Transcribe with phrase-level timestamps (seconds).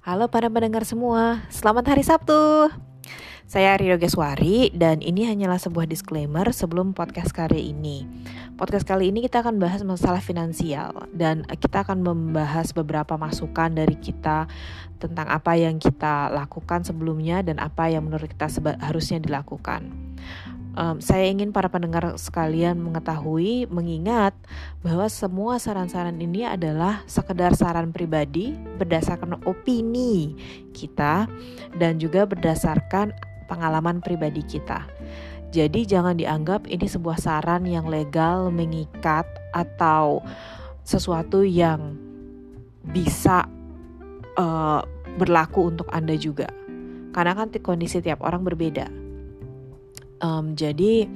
[0.00, 2.72] Halo para pendengar semua, selamat hari Sabtu.
[3.44, 8.08] Saya Rio Geswari dan ini hanyalah sebuah disclaimer sebelum podcast kali ini.
[8.56, 13.92] Podcast kali ini kita akan bahas masalah finansial dan kita akan membahas beberapa masukan dari
[14.00, 14.48] kita
[14.96, 18.48] tentang apa yang kita lakukan sebelumnya dan apa yang menurut kita
[18.80, 20.09] harusnya dilakukan.
[20.78, 24.30] Um, saya ingin para pendengar sekalian mengetahui, mengingat
[24.86, 30.38] bahwa semua saran-saran ini adalah sekedar saran pribadi berdasarkan opini
[30.70, 31.26] kita
[31.74, 33.10] dan juga berdasarkan
[33.50, 34.86] pengalaman pribadi kita.
[35.50, 40.22] Jadi jangan dianggap ini sebuah saran yang legal, mengikat atau
[40.86, 41.98] sesuatu yang
[42.94, 43.50] bisa
[44.38, 44.86] uh,
[45.18, 46.46] berlaku untuk Anda juga.
[47.10, 49.09] Karena kan kondisi tiap orang berbeda.
[50.20, 51.08] Um, jadi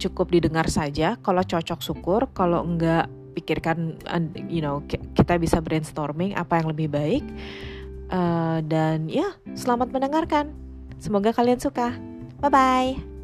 [0.00, 1.20] cukup didengar saja.
[1.20, 4.00] Kalau cocok syukur, kalau enggak pikirkan,
[4.48, 7.24] you know, kita bisa brainstorming apa yang lebih baik.
[8.08, 10.56] Uh, dan ya, selamat mendengarkan.
[10.96, 11.92] Semoga kalian suka.
[12.40, 13.15] Bye bye.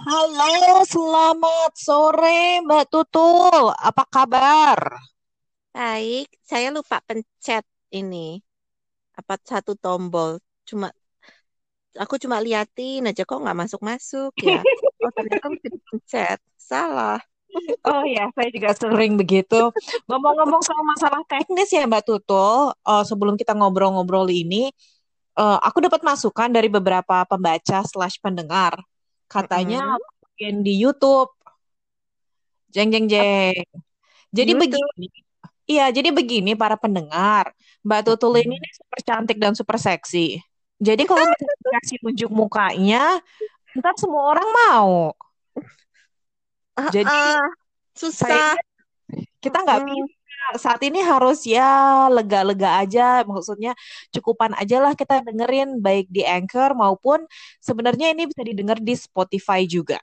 [0.00, 3.68] Halo, selamat sore Mbak Tutul.
[3.76, 4.96] Apa kabar?
[5.76, 8.40] Baik, saya lupa pencet ini.
[9.12, 10.40] Apa satu tombol.
[10.64, 10.88] Cuma
[12.00, 14.64] aku cuma liatin aja kok nggak masuk-masuk ya.
[15.00, 16.38] Oh, ternyata mesti dipencet.
[16.60, 17.20] Salah.
[17.84, 19.72] Oh ya, saya juga sering begitu.
[20.08, 24.68] Ngomong-ngomong soal masalah teknis ya Mbak Tutul, uh, sebelum kita ngobrol-ngobrol ini,
[25.40, 28.76] uh, aku dapat masukan dari beberapa pembaca slash pendengar.
[29.30, 30.60] Katanya mm-hmm.
[30.66, 31.30] di YouTube.
[32.74, 33.62] Jeng jeng jeng.
[34.34, 34.62] Jadi YouTube.
[34.66, 35.06] begini,
[35.66, 37.50] iya jadi begini para pendengar,
[37.82, 40.38] Mbak Tutul ini super cantik dan super seksi.
[40.78, 41.22] Jadi kalau
[41.62, 43.18] dikasih tunjuk mukanya,
[43.74, 44.90] ntar semua orang mau.
[46.94, 47.46] Jadi uh,
[47.94, 48.54] susah.
[49.42, 49.88] kita nggak hmm.
[49.90, 50.19] bisa
[50.58, 53.76] saat ini harus ya lega-lega aja, maksudnya
[54.14, 57.24] cukupan aja lah kita dengerin baik di Anchor maupun
[57.62, 60.00] sebenarnya ini bisa didengar di Spotify juga.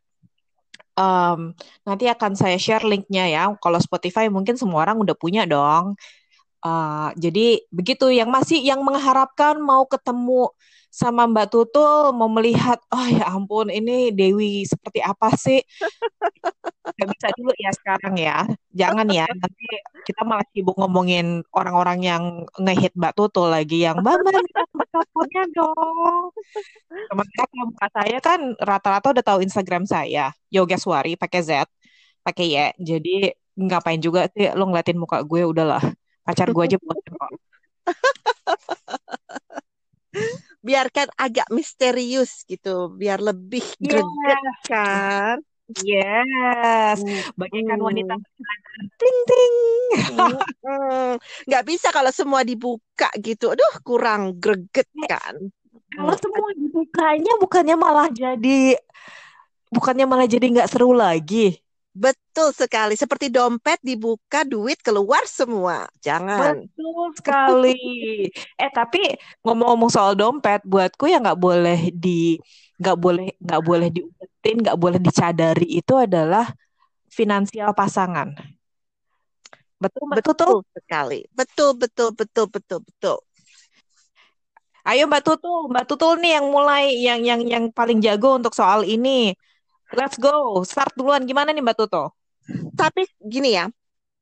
[0.98, 1.54] Um,
[1.86, 3.44] nanti akan saya share linknya ya.
[3.62, 5.94] Kalau Spotify mungkin semua orang udah punya dong.
[6.66, 10.50] Uh, jadi begitu yang masih yang mengharapkan mau ketemu
[10.98, 15.62] sama Mbak Tutul mau melihat, oh ya ampun ini Dewi seperti apa sih?
[16.98, 18.38] Gak bisa dulu ya sekarang ya,
[18.74, 19.66] jangan ya nanti
[20.10, 22.24] kita malah sibuk ngomongin orang-orang yang
[22.58, 26.34] ngehit Mbak Tutul lagi yang Mbak Mbak teleponnya dong.
[26.90, 31.52] Sementara muka saya kan rata-rata udah tahu Instagram saya, Yoga Suari pakai Z,
[32.26, 35.82] pakai Y, jadi ngapain juga sih lo ngeliatin muka gue udahlah
[36.22, 37.32] pacar gue aja buat kok
[40.68, 44.04] biarkan agak misterius gitu biar lebih yeah.
[44.04, 45.38] greget kan
[45.84, 47.04] Yes,
[47.36, 48.16] bagaikan wanita
[48.96, 49.56] ting ting.
[51.44, 53.52] Nggak bisa kalau semua dibuka gitu.
[53.52, 55.36] Aduh, kurang greget kan.
[55.92, 58.80] Kalau semua dibukanya bukannya malah jadi
[59.68, 61.60] bukannya malah jadi nggak seru lagi.
[61.98, 62.94] Betul sekali.
[62.94, 65.90] Seperti dompet dibuka, duit keluar semua.
[65.98, 66.62] Jangan.
[66.62, 67.82] Betul sekali.
[68.54, 72.38] eh tapi ngomong-ngomong soal dompet, buatku ya nggak boleh di
[72.78, 76.46] nggak boleh nggak boleh diumpetin, nggak boleh dicadari itu adalah
[77.10, 78.30] finansial pasangan.
[79.82, 81.20] Betul, betul, betul sekali.
[81.34, 83.18] Betul, betul, betul, betul, betul.
[84.88, 88.86] Ayo Mbak Tutul, Mbak Tutul nih yang mulai yang yang yang paling jago untuk soal
[88.86, 89.34] ini.
[89.96, 90.64] Let's go.
[90.68, 91.24] Start duluan.
[91.24, 92.12] Gimana nih Mbak Tuto?
[92.76, 93.68] Tapi gini ya,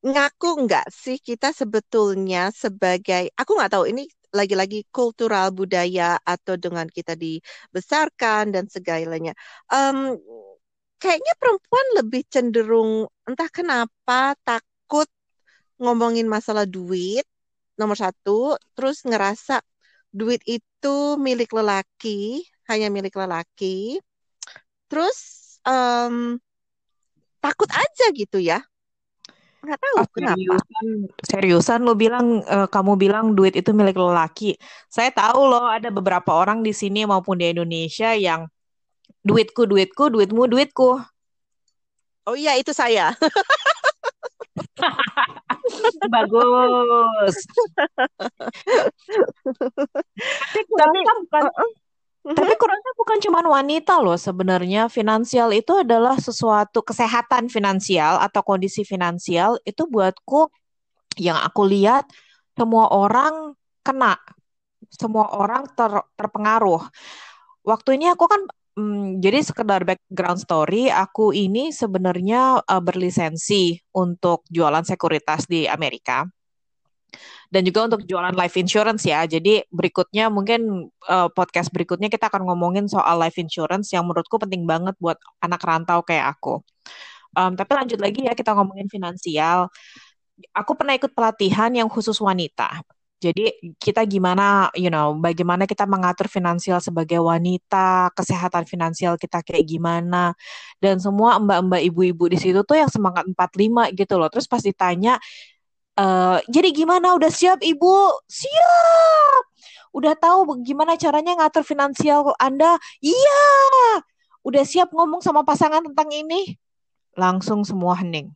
[0.06, 6.86] ngaku nggak sih kita sebetulnya sebagai, aku nggak tahu ini lagi-lagi kultural budaya atau dengan
[6.90, 9.34] kita dibesarkan dan segalanya.
[9.72, 10.18] Um,
[11.02, 15.10] kayaknya perempuan lebih cenderung entah kenapa takut
[15.82, 17.26] ngomongin masalah duit
[17.80, 19.62] nomor satu, terus ngerasa
[20.14, 24.00] duit itu milik lelaki, hanya milik lelaki.
[24.88, 26.38] Terus um,
[27.42, 28.62] takut aja gitu ya.
[29.66, 30.38] Nggak tahu oh, kenapa.
[30.38, 30.86] seriusan,
[31.26, 34.54] seriusan lo bilang uh, kamu bilang duit itu milik lelaki.
[34.94, 38.46] Saya tahu loh ada beberapa orang di sini maupun di Indonesia yang
[39.26, 41.02] duitku duitku duitmu duitku.
[42.26, 43.14] Oh iya itu saya.
[46.14, 47.36] Bagus.
[50.56, 51.56] Tapi, tapi bukan
[52.34, 52.60] tapi mhm.
[52.60, 59.62] kurangnya bukan cuma wanita loh sebenarnya finansial itu adalah sesuatu kesehatan finansial atau kondisi finansial
[59.62, 60.50] itu buatku
[61.22, 62.10] yang aku lihat
[62.58, 63.54] semua orang
[63.86, 64.18] kena
[64.90, 66.82] semua orang ter, terpengaruh
[67.62, 68.42] waktu ini aku kan
[68.76, 76.28] Hmm, jadi sekedar background story, aku ini sebenarnya uh, berlisensi untuk jualan sekuritas di Amerika
[77.50, 79.24] dan juga untuk jualan life insurance ya.
[79.26, 84.64] Jadi berikutnya mungkin uh, podcast berikutnya kita akan ngomongin soal life insurance yang menurutku penting
[84.68, 86.62] banget buat anak rantau kayak aku.
[87.36, 89.68] Um, tapi lanjut lagi ya kita ngomongin finansial.
[90.52, 92.84] Aku pernah ikut pelatihan yang khusus wanita.
[93.24, 99.66] Jadi kita gimana, you know, bagaimana kita mengatur finansial sebagai wanita, kesehatan finansial kita kayak
[99.66, 100.36] gimana,
[100.84, 104.28] dan semua mbak-mbak ibu-ibu di situ tuh yang semangat 45 gitu loh.
[104.30, 105.18] Terus pas ditanya,
[105.96, 107.16] Uh, jadi gimana?
[107.16, 108.12] Udah siap ibu?
[108.28, 109.44] Siap.
[109.96, 112.76] Udah tahu gimana caranya ngatur finansial Anda?
[113.00, 113.44] Iya.
[114.44, 116.60] Udah siap ngomong sama pasangan tentang ini?
[117.16, 118.28] Langsung semua hening.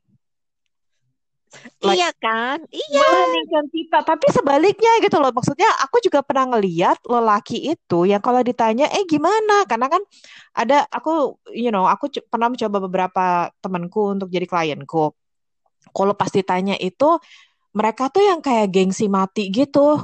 [1.82, 2.62] Like, iya kan?
[2.70, 3.04] Iya.
[3.04, 3.98] Meningkan kita.
[4.08, 5.34] Tapi sebaliknya gitu loh.
[5.36, 9.66] Maksudnya aku juga pernah ngeliat lelaki itu yang kalau ditanya, eh gimana?
[9.68, 10.02] Karena kan
[10.54, 13.26] ada aku, you know, aku pernah mencoba beberapa
[13.60, 15.12] temanku untuk jadi klienku.
[15.90, 17.18] Kalau pas ditanya itu,
[17.80, 20.04] mereka tuh yang kayak gengsi mati gitu.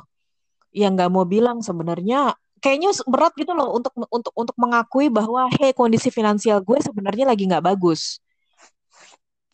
[0.71, 2.31] Yang nggak mau bilang sebenarnya.
[2.63, 7.43] Kayaknya berat gitu loh untuk untuk untuk mengakui bahwa hey kondisi finansial gue sebenarnya lagi
[7.45, 8.23] nggak bagus.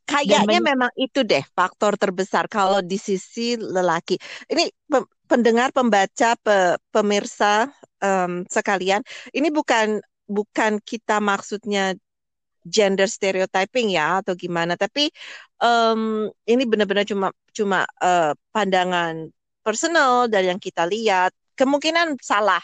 [0.06, 4.20] Kayaknya memang itu deh faktor terbesar kalau di sisi lelaki.
[4.48, 4.70] Ini
[5.26, 7.72] pendengar pembaca pe, pemirsa
[8.04, 9.00] um, sekalian
[9.32, 11.96] ini bukan bukan kita maksudnya
[12.66, 14.78] gender stereotyping ya atau gimana.
[14.78, 15.10] Tapi
[15.62, 19.30] um, ini benar-benar cuma cuma uh, pandangan
[19.62, 21.32] personal dari yang kita lihat.
[21.58, 22.62] Kemungkinan salah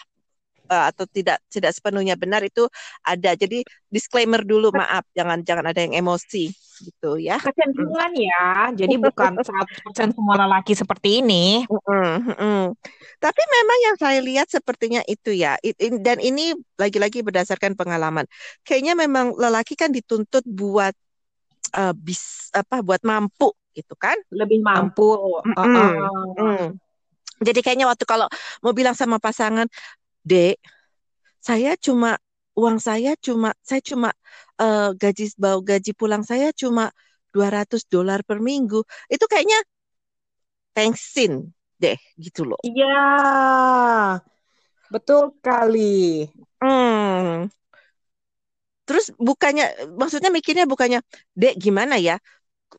[0.69, 2.67] uh, atau tidak tidak sepenuhnya benar itu
[3.01, 3.33] ada.
[3.33, 6.51] Jadi disclaimer dulu maaf jangan jangan ada yang emosi
[6.83, 7.41] gitu ya.
[7.41, 8.69] Kecenderungan ya.
[8.75, 11.65] Jadi bukan 100% semua lelaki seperti ini.
[11.67, 12.63] Mm -mm.
[13.17, 15.57] tapi memang yang saya lihat sepertinya itu ya.
[15.79, 18.29] Dan ini lagi-lagi berdasarkan pengalaman.
[18.61, 20.93] Kayaknya memang lelaki kan dituntut buat
[21.73, 24.17] uh, bis apa buat mampu gitu kan?
[24.29, 25.41] Lebih mampu.
[25.45, 25.65] Mm -mm.
[25.65, 25.85] Uh
[26.37, 26.63] -uh.
[27.37, 28.25] jadi kayaknya waktu kalau
[28.65, 29.69] mau bilang sama pasangan
[30.27, 30.59] dek
[31.39, 32.19] saya cuma
[32.59, 34.09] uang saya cuma saya cuma
[34.59, 36.91] uh, gaji bau gaji pulang saya cuma
[37.37, 38.81] 200 dolar per minggu.
[39.05, 39.61] Itu kayaknya
[40.73, 42.57] thanksin deh gitu loh.
[42.65, 42.97] Iya.
[44.89, 46.25] Betul kali.
[46.57, 47.51] Hmm.
[48.87, 51.03] Terus bukannya maksudnya mikirnya bukannya,
[51.35, 52.17] "Dek, gimana ya?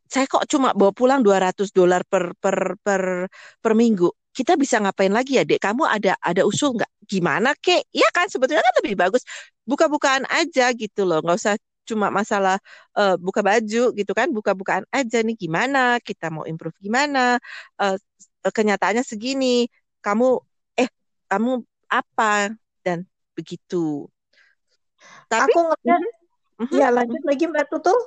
[0.08, 3.28] Saya kok cuma bawa pulang 200 dolar per per per
[3.60, 5.58] per minggu kita bisa ngapain lagi ya dek?
[5.58, 6.86] Kamu ada ada usul nggak?
[7.10, 7.90] Gimana kek?
[7.90, 9.26] Ya kan sebetulnya kan lebih bagus.
[9.66, 11.18] Buka-bukaan aja gitu loh.
[11.26, 12.62] Nggak usah cuma masalah
[12.94, 14.30] uh, buka baju gitu kan.
[14.30, 15.98] Buka-bukaan aja nih gimana?
[15.98, 17.42] Kita mau improve gimana?
[17.82, 17.98] Uh,
[18.46, 19.66] kenyataannya segini.
[19.98, 20.38] Kamu
[20.78, 20.86] eh
[21.26, 21.58] kamu
[21.90, 22.54] apa?
[22.86, 24.06] Dan begitu.
[25.26, 26.02] Tapi aku ngeliat
[26.62, 27.98] uh, ya lanjut lagi mbak Tutul.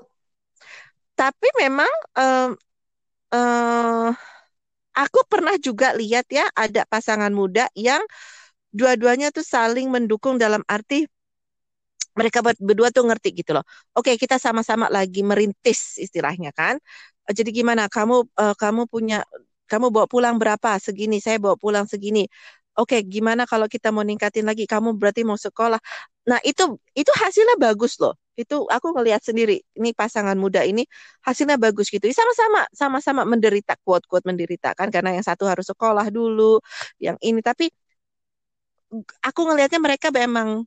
[1.20, 2.56] Tapi memang uh,
[3.36, 4.16] uh,
[4.96, 8.02] aku pernah juga lihat ya ada pasangan muda yang
[8.72, 11.08] dua-duanya tuh saling mendukung dalam arti
[12.12, 13.64] mereka berdua tuh ngerti gitu loh.
[13.96, 16.76] Oke, kita sama-sama lagi merintis istilahnya kan.
[17.32, 17.88] Jadi gimana?
[17.88, 19.24] Kamu uh, kamu punya
[19.72, 20.76] kamu bawa pulang berapa?
[20.84, 22.28] Segini, saya bawa pulang segini.
[22.80, 24.64] Oke, gimana kalau kita mau ningkatin lagi?
[24.64, 25.80] Kamu berarti mau sekolah.
[26.30, 28.16] Nah, itu itu hasilnya bagus loh.
[28.40, 30.88] Itu aku ngelihat sendiri ini pasangan muda ini
[31.28, 32.08] hasilnya bagus gitu.
[32.16, 36.64] Sama-sama sama-sama menderita quote quote menderita kan karena yang satu harus sekolah dulu
[37.04, 37.44] yang ini.
[37.44, 37.68] Tapi
[39.28, 40.64] aku ngelihatnya mereka memang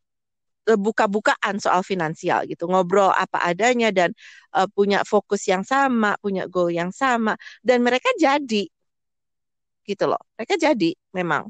[0.69, 2.69] e, buka-bukaan soal finansial gitu.
[2.69, 4.11] Ngobrol apa adanya dan
[4.57, 7.37] uh, punya fokus yang sama punya goal yang sama.
[7.65, 8.69] Dan mereka jadi
[9.89, 10.21] gitu loh.
[10.37, 11.49] Mereka jadi memang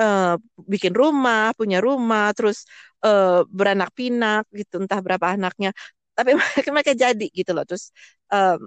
[0.00, 0.34] uh,
[0.72, 2.64] bikin rumah, punya rumah, terus
[3.04, 5.70] uh, beranak pinak gitu, entah berapa anaknya.
[6.16, 7.64] Tapi mereka, mereka jadi gitu loh.
[7.68, 7.90] Terus
[8.32, 8.60] um,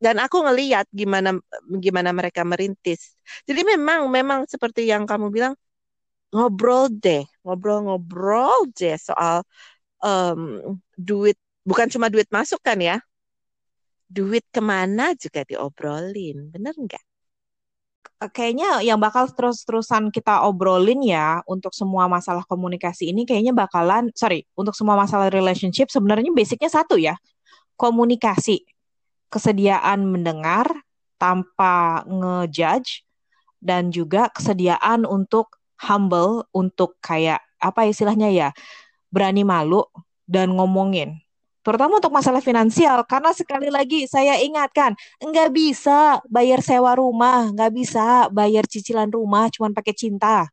[0.00, 1.36] dan aku ngeliat gimana
[1.84, 3.16] gimana mereka merintis.
[3.48, 5.54] Jadi memang memang seperti yang kamu bilang
[6.34, 9.42] ngobrol deh, ngobrol-ngobrol deh soal
[10.04, 10.40] um,
[10.98, 11.36] duit
[11.68, 12.98] bukan cuma duit masuk kan ya,
[14.16, 17.04] duit ke mana juga diobrolin, bener nggak?
[18.32, 24.44] Kayaknya yang bakal terus-terusan kita obrolin ya untuk semua masalah komunikasi ini kayaknya bakalan sorry
[24.52, 27.16] untuk semua masalah relationship sebenarnya basicnya satu ya.
[27.80, 28.68] Komunikasi.
[29.30, 30.66] Kesediaan mendengar
[31.16, 33.06] tanpa ngejudge
[33.62, 38.48] dan juga kesediaan untuk humble untuk kayak apa istilahnya ya
[39.12, 39.84] berani malu
[40.24, 41.20] dan ngomongin
[41.60, 47.72] terutama untuk masalah finansial karena sekali lagi saya ingatkan nggak bisa bayar sewa rumah nggak
[47.74, 50.48] bisa bayar cicilan rumah cuma pakai cinta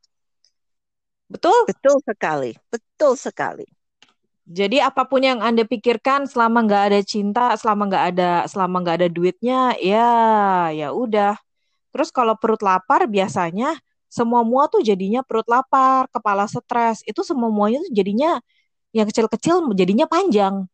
[1.32, 3.66] betul betul sekali betul sekali
[4.48, 8.96] Jadi apa pun yang anda pikirkan selama nggak ada cinta, selama nggak ada selama nggak
[9.04, 10.08] ada duitnya, ya
[10.72, 11.36] ya udah.
[11.92, 13.76] Terus kalau perut lapar biasanya
[14.08, 18.40] semua mua tuh jadinya perut lapar, kepala stres, itu semua muanya tuh jadinya
[18.96, 20.64] yang kecil-kecil jadinya panjang.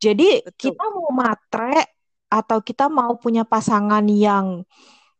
[0.00, 0.56] Jadi Betul.
[0.56, 2.00] kita mau matre
[2.32, 4.64] atau kita mau punya pasangan yang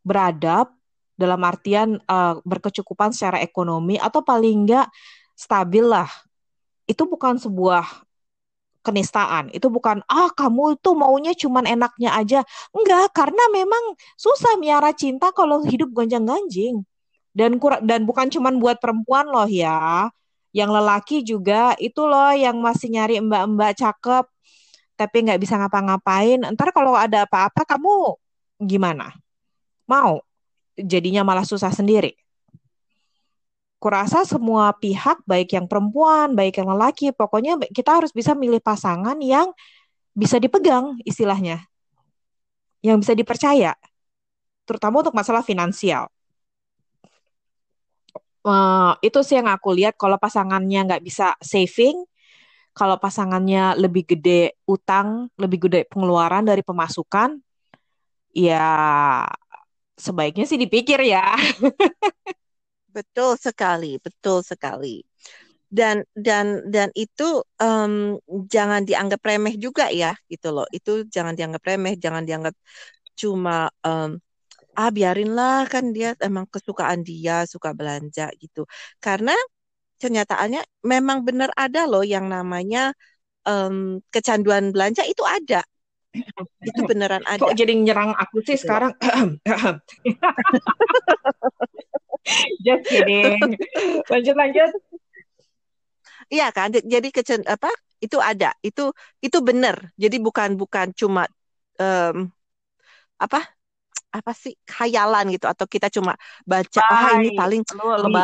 [0.00, 0.72] beradab
[1.20, 4.88] dalam artian uh, berkecukupan secara ekonomi atau paling enggak
[5.36, 6.08] stabil lah
[6.88, 7.84] itu bukan sebuah
[8.80, 9.52] kenistaan.
[9.52, 12.40] Itu bukan ah kamu itu maunya cuman enaknya aja.
[12.72, 16.82] Enggak, karena memang susah miara cinta kalau hidup gonjang-ganjing.
[17.30, 20.10] Dan dan bukan cuman buat perempuan loh ya.
[20.50, 24.26] Yang lelaki juga itu loh yang masih nyari mbak-mbak cakep
[25.00, 26.44] tapi nggak bisa ngapa-ngapain.
[26.52, 28.20] Ntar kalau ada apa-apa kamu
[28.60, 29.16] gimana?
[29.88, 30.20] Mau?
[30.76, 32.20] Jadinya malah susah sendiri
[33.80, 39.16] kurasa semua pihak baik yang perempuan, baik yang lelaki, pokoknya kita harus bisa milih pasangan
[39.24, 39.48] yang
[40.12, 41.64] bisa dipegang istilahnya.
[42.84, 43.72] Yang bisa dipercaya.
[44.68, 46.12] Terutama untuk masalah finansial.
[48.44, 52.04] Uh, itu sih yang aku lihat kalau pasangannya nggak bisa saving,
[52.80, 55.08] kalau pasangannya lebih gede utang,
[55.42, 57.30] lebih gede pengeluaran dari pemasukan,
[58.34, 58.58] ya
[60.00, 61.36] sebaiknya sih dipikir ya.
[62.90, 65.06] Betul sekali, betul sekali.
[65.70, 68.18] Dan dan dan itu um,
[68.50, 70.66] jangan dianggap remeh juga ya, gitu loh.
[70.74, 72.54] Itu jangan dianggap remeh, jangan dianggap
[73.20, 74.18] cuma um,
[74.78, 78.66] ah biarinlah kan dia emang kesukaan dia suka belanja gitu.
[79.04, 79.34] Karena
[80.00, 82.96] kenyataannya memang benar ada loh yang namanya
[83.44, 85.60] um, kecanduan belanja itu ada
[86.68, 87.38] itu beneran ada.
[87.38, 88.66] Kok jadi nyerang aku sih gitu.
[88.66, 88.92] sekarang?
[92.66, 93.56] Just kidding.
[94.12, 94.70] Lanjut lanjut.
[96.30, 99.90] Iya kan, jadi kecen apa itu ada, itu itu benar.
[99.98, 101.26] Jadi bukan bukan cuma
[101.82, 102.30] um,
[103.18, 103.50] apa
[104.10, 108.14] apa sih khayalan gitu atau kita cuma baca oh ini paling di,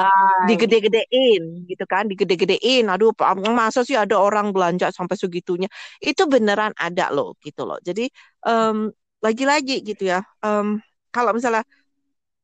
[0.51, 3.15] digede-gedein gitu kan digede-gedein aduh
[3.55, 5.71] masa sih ada orang belanja sampai segitunya?
[6.03, 7.79] Itu beneran ada loh gitu loh.
[7.79, 8.11] Jadi
[8.43, 8.91] um,
[9.23, 10.83] lagi-lagi gitu ya um,
[11.15, 11.63] kalau misalnya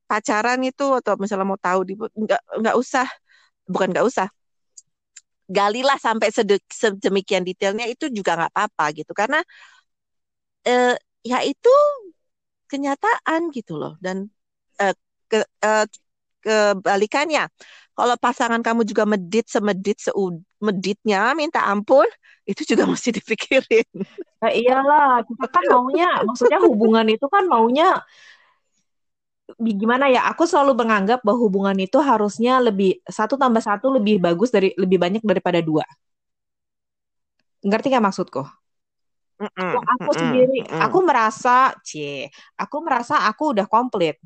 [0.07, 3.07] pacaran itu atau misalnya mau tahu di nggak nggak usah
[3.67, 4.27] bukan nggak usah
[5.51, 6.33] galilah sampai
[6.71, 9.13] sedemikian detailnya itu juga nggak apa-apa gitu.
[9.13, 9.43] Karena
[10.65, 10.95] eh,
[11.27, 11.75] ya itu
[12.73, 14.01] kenyataan gitu loh.
[14.01, 14.33] Dan
[14.81, 14.97] eh,
[15.29, 15.87] ke eh,
[16.43, 17.47] kebalikannya
[17.93, 22.09] kalau pasangan kamu juga medit semedit semeditnya minta ampun
[22.43, 23.87] itu juga mesti dipikirin.
[24.43, 28.03] Nah, iyalah kita kan maunya maksudnya hubungan itu kan maunya
[29.61, 34.49] gimana ya aku selalu menganggap bahwa hubungan itu harusnya lebih satu tambah satu lebih bagus
[34.51, 35.85] dari lebih banyak daripada dua.
[37.63, 38.43] Ngerti gak maksudku
[39.43, 41.91] mm -mm, aku sendiri mm aku merasa c
[42.55, 44.17] aku merasa aku udah komplit.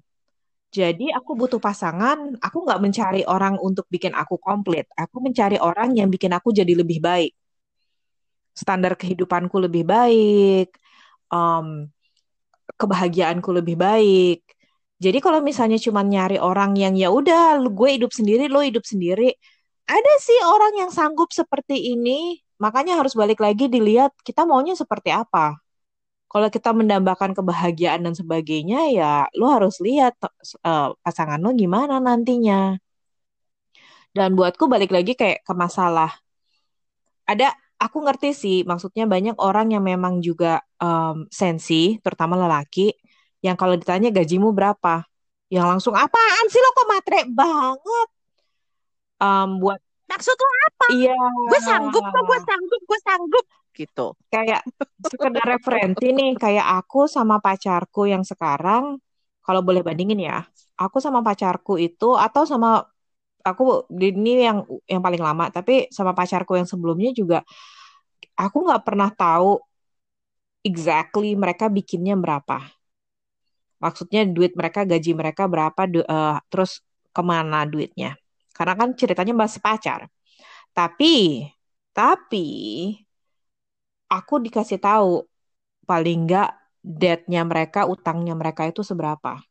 [0.74, 4.84] Jadi aku butuh pasangan aku nggak mencari orang untuk bikin aku komplit.
[4.92, 7.32] Aku mencari orang yang bikin aku jadi lebih baik.
[8.52, 10.68] Standar kehidupanku lebih baik
[11.32, 11.88] um,
[12.76, 14.42] kebahagiaanku lebih baik.
[14.96, 19.28] Jadi kalau misalnya cuma nyari orang yang ya udah gue hidup sendiri, lo hidup sendiri,
[19.86, 22.40] ada sih orang yang sanggup seperti ini.
[22.56, 25.60] Makanya harus balik lagi dilihat kita maunya seperti apa.
[26.26, 30.18] Kalau kita mendambakan kebahagiaan dan sebagainya, ya lo harus lihat
[30.66, 32.74] uh, pasangan lo gimana nantinya.
[34.16, 36.10] Dan buatku balik lagi kayak ke masalah.
[37.28, 42.96] Ada, aku ngerti sih, maksudnya banyak orang yang memang juga um, sensi, terutama lelaki,
[43.44, 45.04] yang kalau ditanya gajimu berapa,
[45.52, 48.08] yang langsung apaan sih lo kok matre banget?
[49.20, 50.86] Um, buat maksud lo apa?
[50.94, 51.16] Iya.
[51.50, 53.46] Gue sanggup kok, gue sanggup, gue sanggup
[53.76, 54.06] gitu.
[54.32, 54.62] Kayak
[55.04, 58.96] sekedar referensi nih, kayak aku sama pacarku yang sekarang,
[59.44, 60.46] kalau boleh bandingin ya,
[60.80, 62.86] aku sama pacarku itu atau sama
[63.46, 67.44] aku ini yang yang paling lama, tapi sama pacarku yang sebelumnya juga
[68.36, 69.58] aku nggak pernah tahu
[70.60, 72.60] exactly mereka bikinnya berapa
[73.80, 78.16] maksudnya duit mereka gaji mereka berapa uh, terus ke mana duitnya
[78.56, 80.00] karena kan ceritanya masih pacar.
[80.76, 81.44] Tapi
[81.96, 82.46] tapi
[84.12, 85.24] aku dikasih tahu
[85.88, 86.48] paling enggak
[86.82, 89.42] debt-nya mereka utangnya mereka itu seberapa.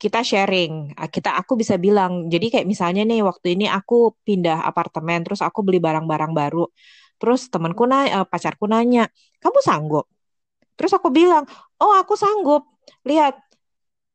[0.00, 0.96] Kita sharing.
[0.96, 5.40] Ah, kita aku bisa bilang jadi kayak misalnya nih waktu ini aku pindah apartemen terus
[5.44, 6.64] aku beli barang-barang baru.
[7.20, 9.04] Terus temanku nanya eh, pacarku nanya
[9.44, 10.06] kamu sanggup?
[10.76, 11.44] Terus aku bilang,
[11.82, 12.64] oh aku sanggup.
[13.04, 13.36] Lihat,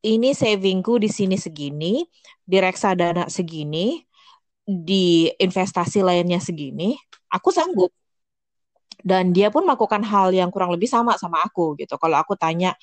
[0.05, 2.05] ini savingku di sini segini,
[2.45, 3.97] di reksadana segini,
[4.65, 6.93] di investasi lainnya segini.
[7.35, 7.91] aku sanggup.
[9.05, 11.99] Dan dia pun melakukan hal yang kurang lebih sama sama aku gitu.
[11.99, 12.73] Kalau aku tanya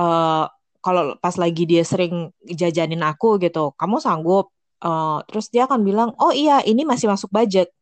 [0.00, 0.44] uh,
[0.82, 4.52] kalau pas lagi dia sering jajanin aku gitu kamu sanggup?
[4.82, 7.72] Uh, terus dia akan bilang oh iya ini masih masuk budget.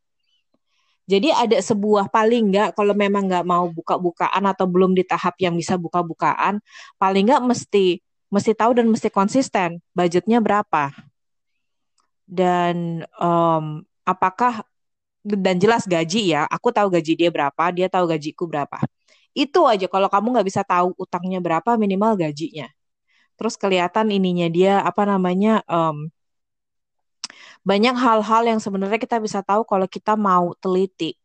[1.04, 5.52] Jadi ada sebuah paling nggak kalau memang nggak mau buka-bukaan atau belum di tahap yang
[5.58, 6.62] bisa buka-bukaan,
[6.96, 8.00] paling nggak mesti
[8.34, 10.90] mesti tahu dan mesti konsisten budgetnya berapa
[12.26, 14.64] dan um, apakah
[15.24, 18.76] dan jelas gaji ya, aku tahu gaji dia berapa, dia tahu gajiku berapa.
[19.32, 22.68] Itu aja kalau kamu nggak bisa tahu utangnya berapa minimal gajinya.
[23.34, 26.12] Terus kelihatan ininya dia apa namanya um,
[27.64, 31.16] banyak hal-hal yang sebenarnya kita bisa tahu kalau kita mau teliti.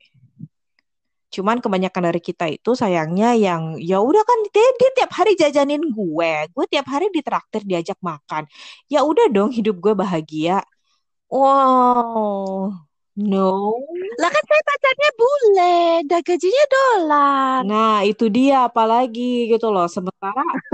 [1.29, 5.93] Cuman kebanyakan dari kita itu sayangnya yang ya udah kan dia, dia tiap hari jajanin
[5.93, 8.49] gue, gue tiap hari ditraktir diajak makan.
[8.89, 10.65] Ya udah dong hidup gue bahagia.
[11.29, 12.73] Wow,
[13.13, 13.49] no.
[14.17, 15.77] Lah kan saya pacarnya bule,
[16.09, 17.59] dan gajinya dolar.
[17.61, 19.85] Nah itu dia apalagi gitu loh.
[19.85, 20.41] Sementara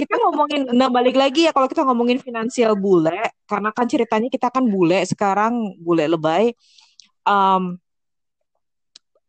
[0.00, 3.14] kita ngomongin nah balik lagi ya kalau kita ngomongin finansial bule
[3.46, 6.50] karena kan ceritanya kita kan bule sekarang bule lebay
[7.28, 7.78] um,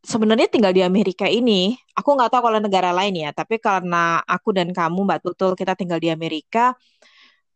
[0.05, 4.53] sebenarnya tinggal di Amerika ini aku nggak tahu kalau negara lain ya tapi karena aku
[4.53, 6.77] dan kamu Mbak Tutul kita tinggal di Amerika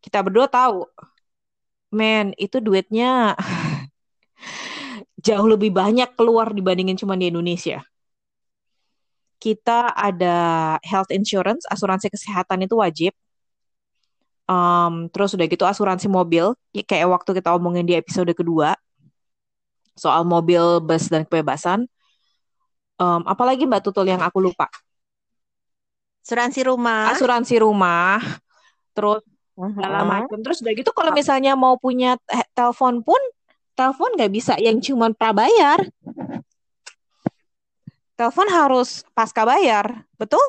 [0.02, 0.90] kita berdua tahu
[1.94, 3.38] men itu duitnya
[5.26, 7.86] jauh lebih banyak keluar dibandingin cuma di Indonesia
[9.40, 10.38] kita ada
[10.84, 13.16] health insurance, asuransi kesehatan itu wajib.
[14.50, 18.76] Um, terus udah gitu asuransi mobil, kayak waktu kita omongin di episode kedua
[19.96, 21.88] soal mobil, bus dan kebebasan.
[23.00, 24.68] Um, apalagi Mbak Tutul yang aku lupa.
[26.22, 27.16] Asuransi rumah.
[27.16, 28.20] Asuransi rumah.
[28.92, 29.24] Terus
[29.56, 29.72] uh-huh.
[29.74, 30.38] segala macam.
[30.44, 32.20] Terus udah gitu kalau misalnya mau punya
[32.52, 33.22] telepon pun,
[33.74, 35.80] telepon nggak bisa yang cuma prabayar
[38.20, 40.44] telepon harus pasca bayar, betul?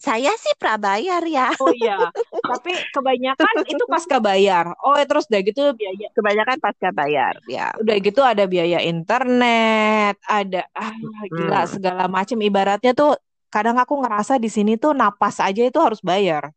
[0.00, 1.52] Saya sih prabayar ya.
[1.60, 2.08] Oh iya,
[2.40, 4.72] tapi kebanyakan itu pasca bayar.
[4.80, 6.08] Oh ya terus udah gitu biaya.
[6.16, 7.68] Kebanyakan pasca bayar ya.
[7.76, 10.96] Udah gitu ada biaya internet, ada ah
[11.28, 11.70] gila hmm.
[11.76, 12.40] segala macam.
[12.40, 13.20] Ibaratnya tuh
[13.52, 16.48] kadang aku ngerasa di sini tuh napas aja itu harus bayar.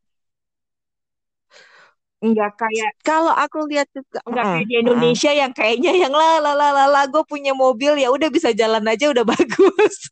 [2.24, 6.40] Enggak kayak kalau aku lihat juga enggak kayak di Indonesia uh, yang kayaknya yang la
[6.40, 10.08] la la la, la gue punya mobil ya udah bisa jalan aja udah bagus.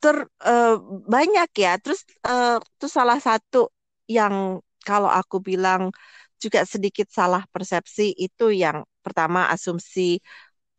[0.00, 1.72] Ter uh, banyak ya.
[1.76, 3.68] Terus uh, terus salah satu
[4.08, 5.92] yang kalau aku bilang
[6.40, 10.18] juga sedikit salah persepsi itu yang pertama asumsi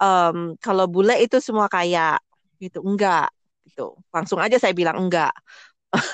[0.01, 2.17] um, kalau bule itu semua kayak
[2.57, 2.81] gitu.
[2.81, 3.29] Enggak
[3.69, 3.93] gitu.
[4.09, 5.31] Langsung aja saya bilang enggak.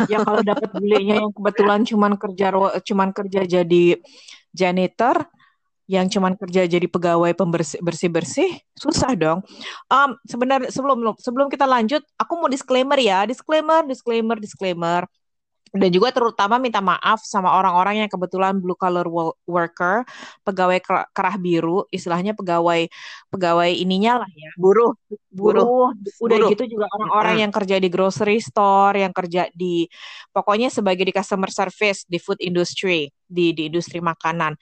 [0.10, 2.50] Ya kalau dapat bulenya yang kebetulan cuman kerja
[2.82, 3.86] cuman kerja jadi
[4.50, 5.22] janitor
[5.88, 9.40] yang cuman kerja jadi pegawai pembersih bersih bersih susah dong.
[9.88, 15.08] Um, sebenarnya sebelum sebelum kita lanjut, aku mau disclaimer ya, disclaimer, disclaimer, disclaimer
[15.76, 19.04] dan juga terutama minta maaf sama orang-orang yang kebetulan blue collar
[19.44, 20.08] worker,
[20.48, 20.80] pegawai
[21.12, 22.88] kerah biru, istilahnya pegawai
[23.28, 24.50] pegawai ininya lah ya.
[24.56, 24.96] Buruh,
[25.28, 25.92] buruh.
[26.24, 26.50] Udah buruh.
[26.56, 29.88] gitu juga orang-orang yang kerja di grocery store, yang kerja di
[30.32, 34.56] pokoknya sebagai di customer service di food industry, di di industri makanan.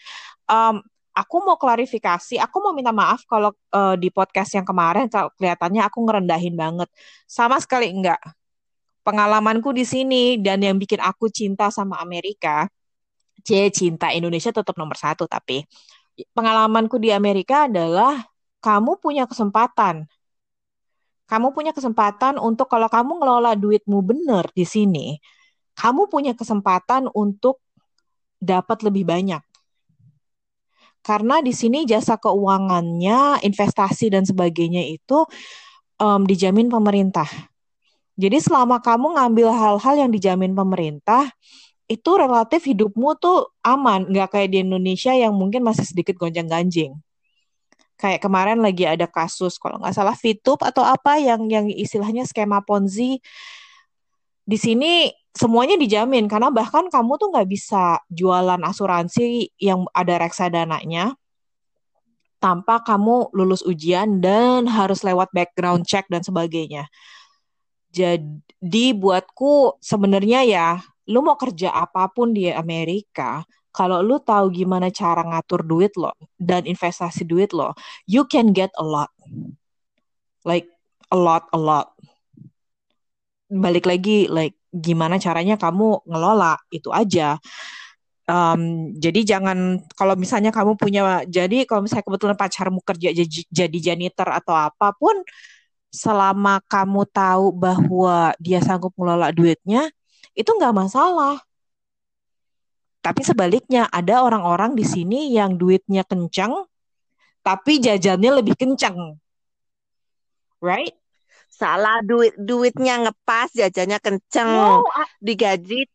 [0.50, 0.82] Um,
[1.16, 6.04] aku mau klarifikasi, aku mau minta maaf kalau uh, di podcast yang kemarin kelihatannya aku
[6.04, 6.92] ngerendahin banget.
[7.24, 8.20] Sama sekali enggak
[9.06, 12.66] pengalamanku di sini dan yang bikin aku cinta sama Amerika,
[13.46, 15.62] c cinta Indonesia tetap nomor satu tapi
[16.34, 18.26] pengalamanku di Amerika adalah
[18.66, 20.10] kamu punya kesempatan.
[21.26, 25.18] Kamu punya kesempatan untuk kalau kamu ngelola duitmu benar di sini,
[25.78, 27.62] kamu punya kesempatan untuk
[28.38, 29.42] dapat lebih banyak.
[31.06, 35.22] Karena di sini jasa keuangannya, investasi dan sebagainya itu
[36.02, 37.30] um, dijamin pemerintah
[38.16, 41.28] jadi selama kamu ngambil hal-hal yang dijamin pemerintah,
[41.86, 46.96] itu relatif hidupmu tuh aman, nggak kayak di Indonesia yang mungkin masih sedikit gonjang-ganjing.
[48.00, 52.64] Kayak kemarin lagi ada kasus, kalau nggak salah Fitup atau apa yang yang istilahnya skema
[52.64, 53.20] Ponzi.
[54.48, 61.20] Di sini semuanya dijamin karena bahkan kamu tuh nggak bisa jualan asuransi yang ada reksadananya
[62.40, 66.88] tanpa kamu lulus ujian dan harus lewat background check dan sebagainya.
[67.90, 70.68] Jadi buatku sebenarnya ya,
[71.10, 73.42] lu mau kerja apa pun di Amerika,
[73.76, 77.76] kalau lu tahu gimana cara ngatur duit lo dan investasi duit lo,
[78.08, 79.12] you can get a lot.
[80.46, 80.70] Like
[81.10, 81.96] a lot, a lot.
[83.50, 87.40] Balik lagi, like gimana caranya kamu ngelola itu aja.
[88.26, 93.78] Um, jadi jangan kalau misalnya kamu punya jadi kalau misalnya kebetulan pacarmu kerja jadi, jadi
[93.94, 95.14] janitor atau apa pun
[95.94, 99.94] selama kamu tahu bahwa dia sanggup mengelola duitnya
[100.36, 101.40] itu nggak masalah.
[103.06, 106.66] Tapi sebaliknya ada orang-orang di sini yang duitnya kencang
[107.46, 109.22] tapi jajannya lebih kencang.
[110.58, 110.98] Right?
[111.56, 114.52] Salah duit duitnya ngepas jajannya kenceng.
[114.52, 114.84] No,
[115.24, 115.88] digaji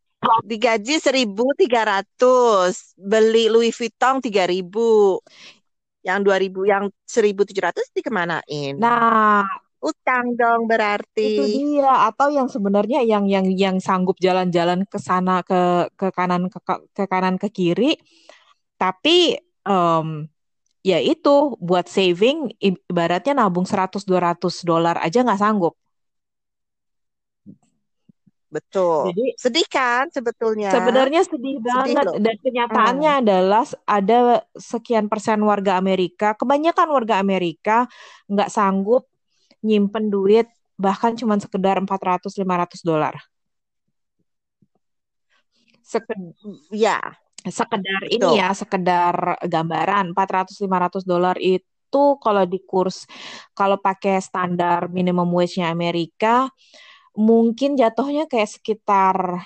[0.48, 8.80] digaji 1300 beli Louis Vuitton 3000 yang 2000 yang 1700 dikemanain?
[8.80, 9.44] Nah.
[9.80, 11.40] Utang dong berarti.
[11.40, 12.04] Itu dia.
[12.12, 16.60] Atau yang sebenarnya yang yang yang sanggup jalan-jalan ke sana ke ke kanan ke,
[16.92, 17.96] ke kanan ke kiri.
[18.76, 20.28] Tapi um,
[20.80, 25.76] ya itu buat saving ibaratnya nabung 100 200 dolar aja nggak sanggup
[28.50, 29.14] Betul.
[29.14, 30.74] Jadi sedih kan sebetulnya.
[30.74, 33.20] Sebenarnya sedih banget sedih dan kenyataannya hmm.
[33.22, 34.18] adalah ada
[34.58, 37.86] sekian persen warga Amerika, kebanyakan warga Amerika
[38.26, 39.06] nggak sanggup
[39.62, 43.14] nyimpen duit bahkan cuma sekedar 400 500 dolar.
[45.86, 46.18] Sekedar
[46.74, 46.98] ya,
[47.48, 48.14] sekedar Betul.
[48.16, 53.08] ini ya, sekedar gambaran 400 500 dolar itu kalau di kurs
[53.56, 56.52] kalau pakai standar minimum wage-nya Amerika
[57.16, 59.42] mungkin jatuhnya kayak sekitar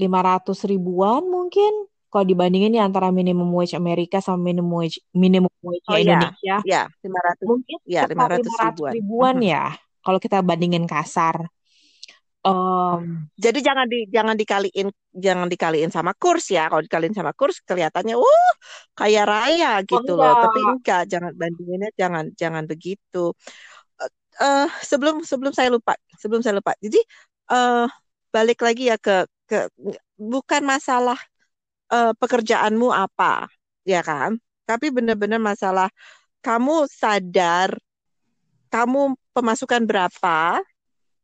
[0.00, 5.86] 500 ribuan mungkin kalau dibandingin ya antara minimum wage Amerika sama minimum wage minimum wage
[5.86, 6.02] oh, iya.
[6.02, 6.56] Indonesia.
[6.66, 7.46] Ya, 500.
[7.46, 9.64] Mungkin ya, 500, 500 ribuan, ribuan ya
[10.02, 11.46] kalau kita bandingin kasar.
[12.40, 16.72] Um, jadi jangan di jangan dikaliin jangan dikaliin sama kurs ya.
[16.72, 18.52] Kalau dikaliin sama kurs kelihatannya uh
[18.96, 20.34] kaya raya gitu oh, loh.
[20.48, 23.36] Tapi enggak, jangan bandinginnya jangan jangan begitu
[24.40, 26.72] uh, sebelum sebelum saya lupa, sebelum saya lupa.
[26.80, 26.98] Jadi
[27.52, 27.86] uh,
[28.32, 29.68] balik lagi ya ke ke
[30.16, 31.18] bukan masalah
[31.92, 33.46] uh, pekerjaanmu apa,
[33.84, 34.40] ya kan?
[34.64, 35.92] Tapi benar-benar masalah
[36.40, 37.76] kamu sadar
[38.70, 40.62] kamu pemasukan berapa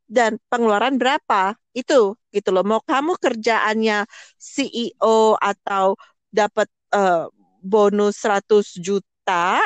[0.06, 4.06] dan pengeluaran berapa itu gitu loh mau kamu kerjaannya
[4.38, 5.98] CEO atau
[6.30, 7.26] dapat uh,
[7.62, 9.58] bonus 100 juta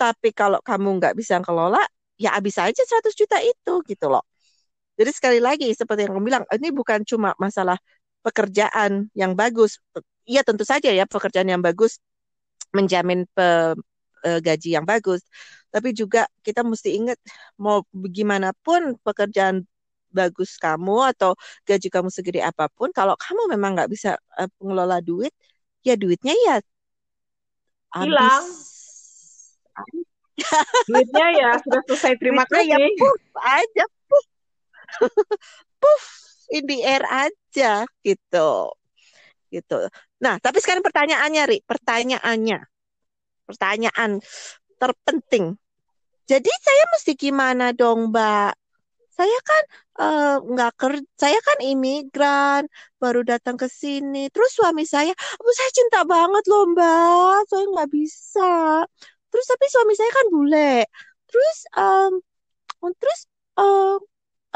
[0.00, 1.82] tapi kalau kamu nggak bisa kelola
[2.20, 4.24] ya habis aja 100 juta itu gitu loh.
[5.00, 7.80] Jadi sekali lagi seperti yang kamu bilang, ini bukan cuma masalah
[8.20, 9.80] pekerjaan yang bagus.
[10.28, 11.96] Iya tentu saja ya pekerjaan yang bagus
[12.76, 13.72] menjamin pe,
[14.24, 15.24] e, gaji yang bagus.
[15.70, 17.18] Tapi juga kita mesti ingat
[17.58, 19.64] mau bagaimanapun pekerjaan
[20.10, 24.98] bagus kamu atau gaji kamu segede apa pun, kalau kamu memang nggak bisa e, pengelola
[24.98, 25.30] duit,
[25.86, 26.56] ya duitnya ya
[27.98, 28.44] hilang.
[30.90, 32.12] Duitnya ya sudah selesai.
[32.18, 32.90] Terima Duitnya ya kasih.
[32.90, 34.26] Ya puff aja, puff.
[35.78, 36.04] puff
[36.50, 38.50] in the air aja gitu.
[39.50, 39.78] Gitu.
[40.22, 42.58] Nah, tapi sekarang pertanyaannya, Ri, pertanyaannya.
[43.50, 44.22] Pertanyaan
[44.80, 45.54] terpenting.
[46.24, 48.52] Jadi saya mesti gimana dong, Mbak?
[49.12, 49.62] Saya kan
[50.00, 52.64] uh, nggak kerja, saya kan imigran,
[52.96, 54.32] baru datang ke sini.
[54.32, 57.52] Terus suami saya, oh, saya cinta banget loh, Mbak.
[57.52, 58.88] Saya nggak bisa
[59.30, 60.74] terus tapi suami saya kan bule
[61.30, 62.12] terus um,
[62.98, 63.20] terus
[63.56, 63.96] uh,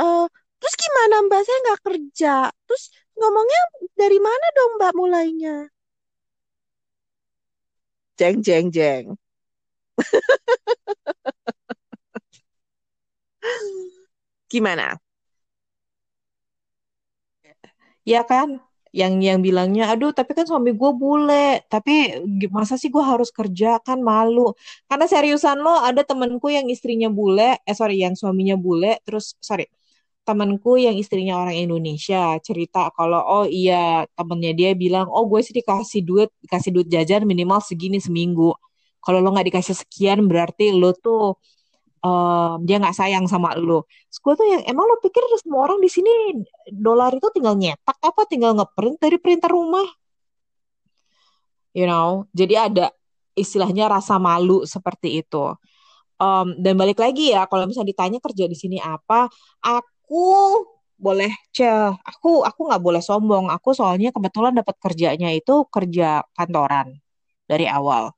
[0.03, 0.27] uh,
[0.59, 3.63] terus gimana mbak saya nggak kerja terus ngomongnya
[3.95, 5.57] dari mana dong mbak mulainya
[8.19, 9.15] jeng jeng jeng
[14.51, 14.99] gimana?
[18.05, 18.61] Ya kan
[18.95, 22.15] yang yang bilangnya aduh tapi kan suami gue bule tapi
[22.55, 23.81] masa sih gue harus kerja?
[23.87, 24.53] Kan malu.
[24.89, 29.67] Karena seriusan lo ada temenku yang istrinya bule eh sorry yang suaminya bule terus sorry
[30.27, 35.55] temanku yang istrinya orang Indonesia cerita kalau oh iya temennya dia bilang oh gue sih
[35.57, 38.51] dikasih duit dikasih duit jajan minimal segini seminggu
[39.05, 41.37] kalau lo nggak dikasih sekian berarti lo tuh
[42.05, 43.89] um, dia nggak sayang sama lo.
[44.25, 46.41] Gue tuh yang emang lo pikir semua orang di sini
[46.73, 49.85] dolar itu tinggal nyetak apa tinggal ngeprint dari printer rumah?
[51.75, 52.87] You know, jadi ada
[53.35, 55.53] istilahnya rasa malu seperti itu.
[56.23, 59.27] Um, dan balik lagi ya, kalau misalnya ditanya kerja di sini apa,
[59.59, 60.63] aku
[60.95, 63.51] boleh ceh, aku aku nggak boleh sombong.
[63.51, 66.95] Aku soalnya kebetulan dapat kerjanya itu kerja kantoran
[67.51, 68.15] dari awal.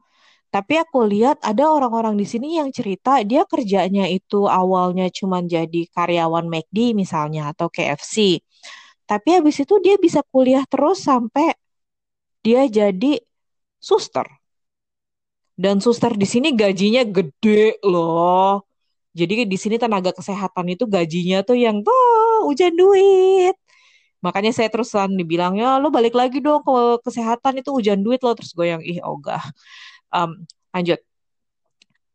[0.56, 5.84] Tapi aku lihat ada orang-orang di sini yang cerita dia kerjanya itu awalnya cuma jadi
[5.92, 8.40] karyawan McD misalnya atau KFC.
[9.04, 11.52] Tapi habis itu dia bisa kuliah terus sampai
[12.40, 13.20] dia jadi
[13.76, 14.24] suster.
[15.52, 18.64] Dan suster di sini gajinya gede loh.
[19.12, 23.52] Jadi di sini tenaga kesehatan itu gajinya tuh yang tuh hujan duit.
[24.24, 28.32] Makanya saya terusan dibilang ya lo balik lagi dong ke kesehatan itu hujan duit lo
[28.32, 29.44] terus gue yang ih ogah.
[30.16, 31.00] Um, lanjut.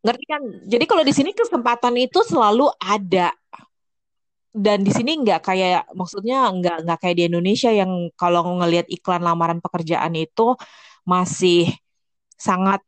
[0.01, 0.41] Ngerti kan?
[0.65, 3.29] Jadi kalau di sini kesempatan itu selalu ada.
[4.51, 9.23] Dan di sini nggak kayak maksudnya nggak nggak kayak di Indonesia yang kalau ngelihat iklan
[9.23, 10.59] lamaran pekerjaan itu
[11.07, 11.71] masih
[12.35, 12.83] sangat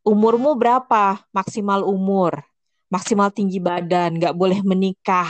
[0.00, 2.40] umurmu berapa maksimal umur
[2.88, 5.28] maksimal tinggi badan nggak boleh menikah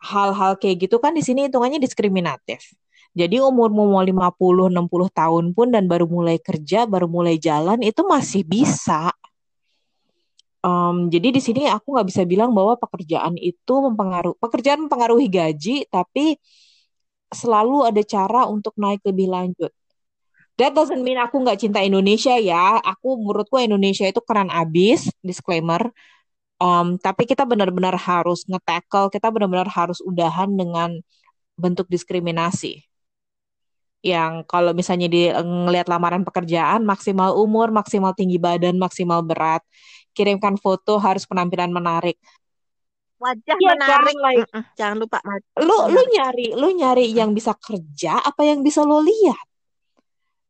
[0.00, 2.72] hal-hal kayak gitu kan di sini hitungannya diskriminatif.
[3.10, 8.06] Jadi umurmu mau 50, 60 tahun pun dan baru mulai kerja, baru mulai jalan itu
[8.06, 9.10] masih bisa.
[10.60, 15.88] Um, jadi di sini aku nggak bisa bilang bahwa pekerjaan itu mempengaruhi pekerjaan mempengaruhi gaji,
[15.88, 16.36] tapi
[17.32, 19.72] selalu ada cara untuk naik lebih lanjut.
[20.60, 22.76] That doesn't mean aku nggak cinta Indonesia ya.
[22.84, 25.08] Aku menurutku Indonesia itu keren abis.
[25.24, 25.88] Disclaimer.
[26.60, 31.00] Um, tapi kita benar-benar harus nge-tackle, kita benar-benar harus udahan dengan
[31.56, 32.89] bentuk diskriminasi.
[34.00, 39.60] Yang kalau misalnya di ngelihat lamaran pekerjaan, maksimal umur, maksimal tinggi badan, maksimal berat,
[40.16, 42.16] kirimkan foto harus penampilan menarik.
[43.20, 44.48] Wajah ya, menarik, like,
[44.80, 45.20] jangan lupa.
[45.60, 49.44] Lu lu nyari, lu nyari yang bisa kerja, apa yang bisa lo lihat?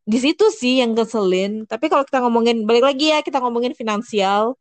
[0.07, 1.67] Di situ sih yang keselin.
[1.67, 4.55] Tapi kalau kita ngomongin balik lagi ya, kita ngomongin finansial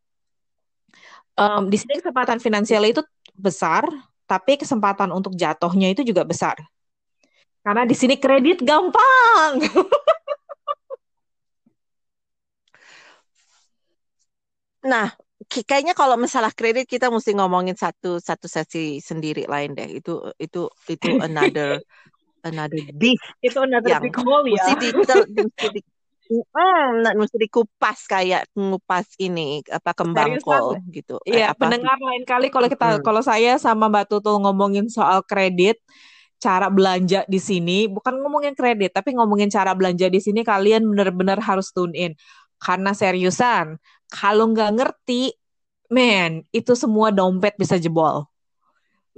[1.40, 3.02] um, di sini kesempatan finansial itu
[3.40, 3.88] besar,
[4.28, 6.60] tapi kesempatan untuk jatuhnya itu juga besar.
[7.60, 9.60] Karena di sini kredit gampang.
[14.92, 15.12] nah,
[15.48, 20.00] kayaknya kalau masalah kredit kita mesti ngomongin satu satu sesi sendiri lain deh.
[20.00, 21.84] Itu itu itu another
[22.48, 23.20] another beef.
[23.44, 24.64] Itu another yang big hole ya.
[24.72, 24.88] Mesti di,
[25.76, 25.82] di,
[26.30, 31.18] Hmm, mesti dikupas kayak ngupas ini apa kembang kol gitu.
[31.26, 33.02] Iya, pendengar lain kali kalau kita hmm.
[33.02, 35.82] kalau saya sama Mbak Tutul ngomongin soal kredit,
[36.40, 41.44] cara belanja di sini, bukan ngomongin kredit, tapi ngomongin cara belanja di sini kalian benar-benar
[41.44, 42.12] harus tune in.
[42.60, 43.76] Karena seriusan,
[44.08, 45.36] kalau nggak ngerti,
[45.92, 48.28] men, itu semua dompet bisa jebol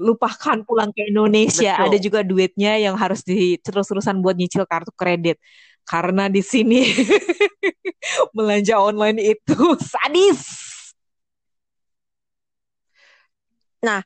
[0.01, 1.77] lupakan pulang ke Indonesia.
[1.77, 1.85] Betul.
[1.85, 5.37] Ada juga duitnya yang harus di terus-terusan buat nyicil kartu kredit
[5.85, 6.81] karena di sini
[8.35, 9.57] belanja online itu
[9.93, 10.41] sadis.
[13.81, 14.05] Nah,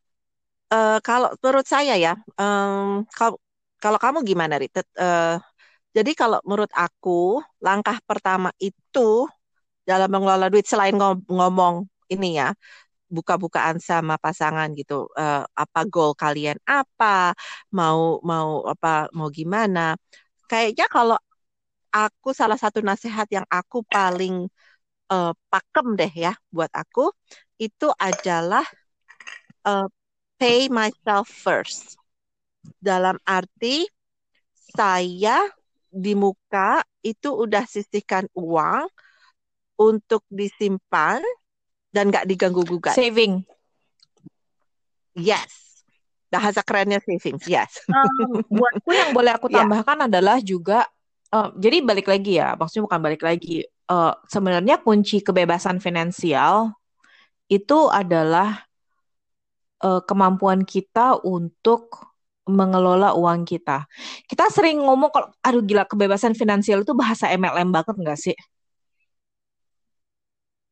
[0.73, 3.37] uh, kalau menurut saya ya, um, kalau
[3.81, 4.73] kalau kamu gimana, Rit?
[4.97, 5.37] Uh,
[5.95, 9.27] jadi kalau menurut aku langkah pertama itu
[9.87, 10.95] dalam mengelola duit selain
[11.29, 12.53] ngomong ini ya
[13.09, 17.37] buka-bukaan sama pasangan gitu uh, apa goal kalian apa
[17.73, 19.95] mau mau apa mau gimana
[20.49, 21.17] kayaknya kalau
[21.93, 24.49] aku salah satu nasihat yang aku paling
[25.13, 27.13] uh, pakem deh ya buat aku
[27.61, 28.65] itu adalah
[29.67, 29.87] uh,
[30.35, 31.99] pay myself first.
[32.81, 33.85] Dalam arti
[34.73, 35.45] saya
[35.87, 38.89] di muka itu udah sisihkan uang
[39.79, 41.21] untuk disimpan
[41.93, 42.97] dan nggak diganggu gugat.
[42.97, 43.45] Saving.
[45.15, 45.83] Yes.
[46.27, 47.39] Bahasa kerennya saving.
[47.47, 47.79] Yes.
[47.87, 50.07] Um, buatku yang boleh aku tambahkan yeah.
[50.09, 50.83] adalah juga
[51.33, 53.65] Uh, jadi balik lagi ya, maksudnya bukan balik lagi.
[53.91, 56.73] Uh, sebenarnya kunci kebebasan finansial
[57.49, 58.64] itu adalah
[59.83, 62.13] uh, kemampuan kita untuk
[62.45, 63.89] mengelola uang kita.
[64.29, 68.37] Kita sering ngomong kalau aduh gila kebebasan finansial itu bahasa MLM banget nggak sih?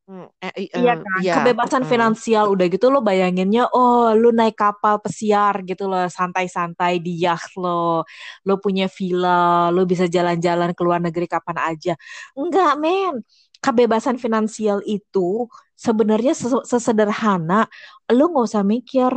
[0.03, 1.33] Hmm, eh, iya kan, iya.
[1.39, 1.91] kebebasan hmm.
[1.95, 7.55] finansial udah gitu lo bayanginnya, oh lu naik kapal pesiar gitu loh, santai-santai di yacht
[7.55, 8.03] lo,
[8.43, 11.93] lo punya villa, lo bisa jalan-jalan ke luar negeri kapan aja.
[12.35, 13.23] Enggak men,
[13.63, 15.47] kebebasan finansial itu
[15.83, 17.67] sebenarnya sesederhana,
[18.15, 19.11] lo nggak usah mikir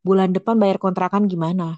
[0.00, 1.76] bulan depan bayar kontrakan gimana.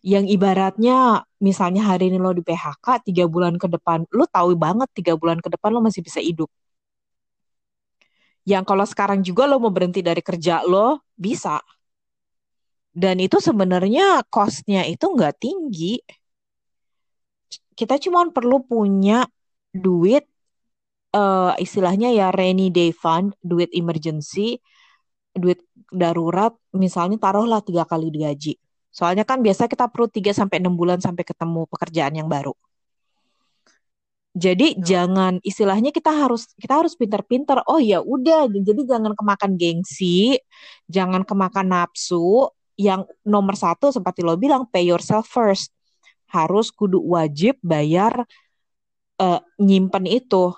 [0.00, 4.88] Yang ibaratnya misalnya hari ini lo di PHK, tiga bulan ke depan, lo tahu banget
[4.96, 6.48] tiga bulan ke depan lo masih bisa hidup.
[8.48, 11.60] Yang kalau sekarang juga lo mau berhenti dari kerja lo bisa.
[12.90, 16.00] Dan itu sebenarnya costnya itu nggak tinggi.
[17.76, 19.28] Kita cuma perlu punya
[19.70, 20.29] duit
[21.14, 24.58] uh, istilahnya ya rainy day fund duit emergency
[25.34, 28.58] duit darurat misalnya taruhlah tiga kali gaji
[28.90, 32.50] soalnya kan biasa kita perlu 3 sampai enam bulan sampai ketemu pekerjaan yang baru
[34.30, 34.82] jadi hmm.
[34.86, 37.66] jangan istilahnya kita harus kita harus pintar-pintar.
[37.66, 40.38] Oh ya udah, jadi jangan kemakan gengsi,
[40.86, 42.46] jangan kemakan nafsu.
[42.78, 45.74] Yang nomor satu seperti lo bilang, pay yourself first.
[46.30, 48.22] Harus kudu wajib bayar
[49.18, 50.54] uh, nyimpen itu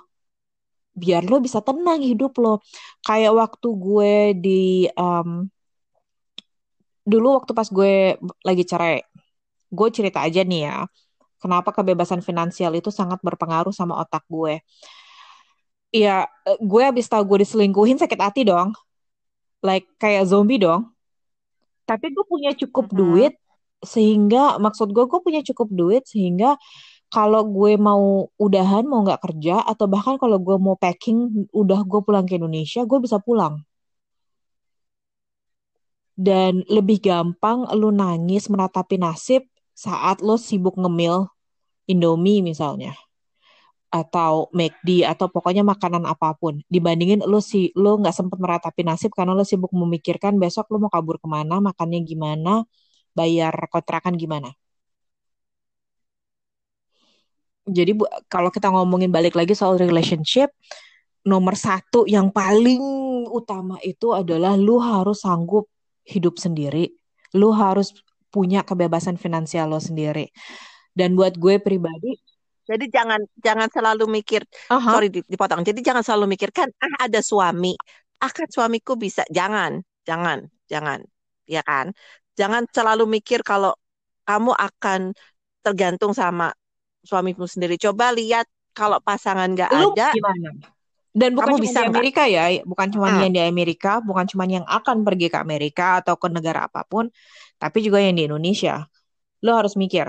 [0.92, 2.60] biar lo bisa tenang hidup lo.
[3.04, 4.62] Kayak waktu gue di
[4.96, 5.48] um,
[7.02, 9.02] dulu waktu pas gue lagi cerai,
[9.72, 10.86] gue cerita aja nih ya,
[11.42, 14.62] kenapa kebebasan finansial itu sangat berpengaruh sama otak gue.
[15.92, 18.72] Iya, eh, gue abis tau gue diselingkuhin sakit hati dong,
[19.60, 20.88] like kayak zombie dong.
[21.84, 22.96] Tapi gue punya cukup Mhm.
[22.96, 23.34] duit
[23.82, 26.54] sehingga maksud gue gue punya cukup duit sehingga
[27.12, 32.00] kalau gue mau udahan mau nggak kerja atau bahkan kalau gue mau packing udah gue
[32.06, 33.60] pulang ke Indonesia gue bisa pulang.
[36.16, 39.44] Dan lebih gampang lu nangis meratapi nasib
[39.76, 41.28] saat lo sibuk ngemil
[41.88, 42.96] Indomie misalnya
[43.92, 46.64] atau McD atau pokoknya makanan apa pun.
[46.72, 50.92] Dibandingin lo si lo nggak sempet meratapi nasib karena lo sibuk memikirkan besok lo mau
[50.92, 52.64] kabur ke mana makannya gimana
[53.12, 54.56] bayar kontrakan gimana
[57.66, 60.50] jadi bu, kalau kita ngomongin balik lagi soal relationship
[61.22, 62.82] nomor satu yang paling
[63.30, 65.70] utama itu adalah lu harus sanggup
[66.02, 66.90] hidup sendiri
[67.38, 67.94] lu harus
[68.32, 70.32] punya kebebasan finansial lo sendiri
[70.96, 72.18] dan buat gue pribadi
[72.62, 75.66] Jadi jangan jangan selalu mikir, aha sorry di- dipotong.
[75.66, 77.74] Jadi jangan selalu mikirkan ah ada suami,
[78.22, 79.26] ah kan suamiku bisa.
[79.34, 81.02] Jangan, jangan, jangan,
[81.42, 81.90] ya kan?
[82.38, 83.74] Jangan selalu mikir kalau
[84.30, 85.00] kamu akan
[85.66, 86.54] tergantung sama
[87.08, 87.74] suamimu sendiri.
[87.80, 90.50] Coba lihat kalau pasangan nggak ada, gimana
[91.12, 91.84] dan bukan cuma bisa di?
[91.88, 93.20] Amerika ya bukan cuma Hmm.
[93.20, 97.12] yang di Amerika bukan cuma yang akan pergi ke Amerika atau ke negara apa pun
[97.60, 98.88] tapi juga yang di Indonesia
[99.44, 100.08] lo harus mikir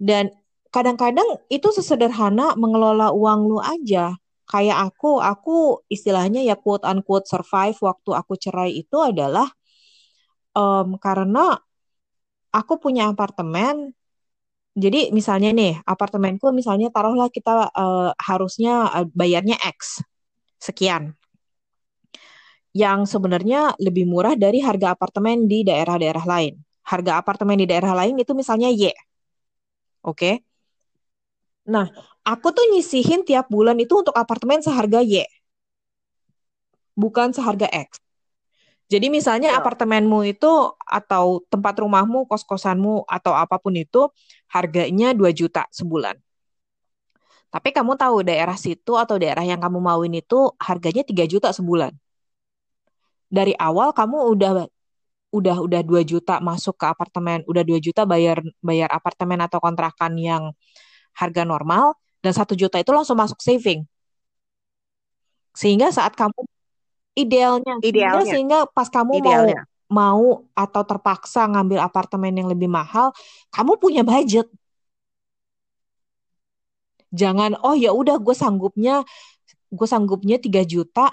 [0.00, 0.30] dan
[0.74, 4.16] kadang-kadang itu sesederhana mengelola uang lu aja
[4.48, 5.56] kayak aku aku
[5.88, 9.48] istilahnya ya quote unquote survive waktu aku cerai itu adalah
[10.54, 11.56] em, karena
[12.52, 13.92] aku punya apartemen
[14.78, 20.00] jadi misalnya nih apartemenku misalnya taruhlah kita eh, harusnya eh, bayarnya X
[20.62, 21.18] sekian
[22.76, 26.54] yang sebenarnya lebih murah dari harga apartemen di daerah-daerah lain.
[26.86, 28.94] Harga apartemen di daerah lain itu misalnya Y,
[30.04, 30.40] oke?
[31.68, 31.86] Nah,
[32.24, 35.20] aku tuh nyisihin tiap bulan itu untuk apartemen seharga Y,
[36.96, 38.00] bukan seharga X.
[38.88, 39.60] Jadi misalnya Betul.
[39.60, 40.52] apartemenmu itu
[40.88, 44.08] atau tempat rumahmu, kos-kosanmu atau apa pun itu
[44.48, 46.16] harganya 2 juta sebulan.
[47.52, 51.92] Tapi kamu tahu daerah situ atau daerah yang kamu mauin itu harganya 3 juta sebulan.
[53.28, 54.52] Dari awal kamu udah
[55.36, 60.16] udah udah 2 juta masuk ke apartemen, udah 2 juta bayar bayar apartemen atau kontrakan
[60.16, 60.42] yang
[61.12, 61.92] harga normal
[62.24, 63.84] dan satu juta itu langsung masuk saving.
[65.52, 66.40] Sehingga saat kamu
[67.18, 69.60] idealnya, Idealnya, sehingga pas kamu mau idealnya.
[69.90, 73.10] mau atau terpaksa ngambil apartemen yang lebih mahal,
[73.50, 74.46] kamu punya budget.
[77.10, 79.02] Jangan oh ya udah gue sanggupnya
[79.68, 81.12] gue sanggupnya 3 juta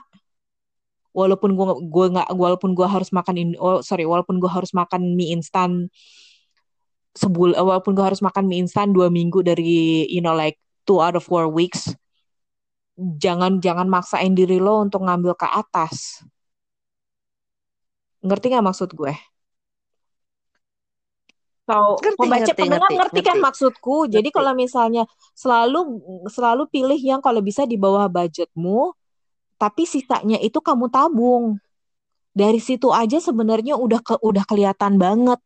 [1.15, 5.15] walaupun gue gue nggak walaupun gue harus makan in, oh sorry walaupun gue harus makan
[5.15, 5.88] mie instan
[7.15, 11.15] sebul walaupun gue harus makan mie instan dua minggu dari you know like two out
[11.15, 11.96] of four weeks
[12.95, 16.23] jangan jangan maksain diri lo untuk ngambil ke atas
[18.25, 19.13] ngerti nggak maksud gue
[21.65, 23.41] So, Ngerti, pembaca ngerti, pendengar ngerti, ngerti kan ngerti.
[23.41, 24.05] maksudku.
[24.05, 24.36] Jadi Ngerti.
[24.36, 25.79] kalau misalnya selalu
[26.29, 28.93] selalu pilih yang kalau bisa di bawah budgetmu,
[29.58, 31.58] tapi sisanya itu kamu tabung.
[32.36, 35.39] Dari situ aja sebenarnya udah ke udah kelihatan banget,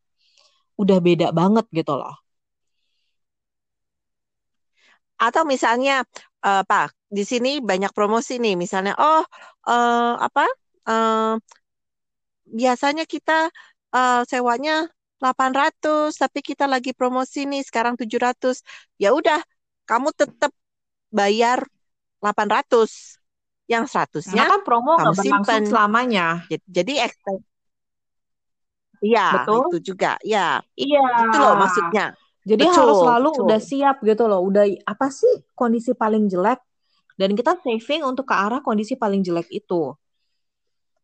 [0.76, 2.14] udah beda banget gitu loh.
[5.20, 6.04] Atau misalnya
[6.46, 8.54] eh, Pak, di sini banyak promosi nih.
[8.62, 9.22] Misalnya, oh
[9.68, 10.44] eh, apa?
[10.88, 11.32] eh,
[12.58, 13.32] biasanya kita
[13.96, 14.72] eh, sewanya
[15.20, 18.56] 800, tapi kita lagi promosi nih sekarang 700.
[19.02, 19.40] Ya udah,
[19.88, 20.52] kamu tetap
[21.12, 21.58] bayar
[22.22, 22.90] 800.
[23.70, 25.62] Yang Karena 100-nya kan promo kamu simpen.
[25.70, 26.26] selamanya.
[26.76, 26.92] Jadi.
[29.06, 29.64] Iya, Betul?
[29.64, 30.06] itu juga.
[30.32, 30.38] Ya,
[30.82, 30.98] Iya.
[31.20, 32.02] itu loh maksudnya.
[32.40, 33.42] Jadi harus Betul, selalu betul.
[33.44, 34.40] udah siap gitu loh.
[34.40, 36.60] Udah apa sih kondisi paling jelek
[37.20, 39.92] dan kita saving untuk ke arah kondisi paling jelek itu.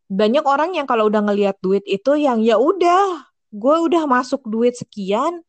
[0.08, 4.72] Banyak orang yang kalau udah ngelihat duit itu yang ya udah, gue udah masuk duit
[4.78, 5.44] sekian,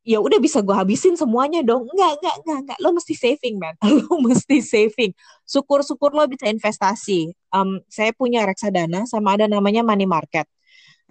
[0.00, 1.84] ya udah bisa gue habisin semuanya dong.
[1.92, 2.78] Enggak, enggak, enggak, enggak.
[2.80, 3.74] Lo mesti saving, man.
[4.08, 5.12] Lo mesti saving.
[5.44, 7.28] Syukur-syukur lo bisa investasi.
[7.28, 10.48] Em, saya punya reksadana sama ada namanya money market.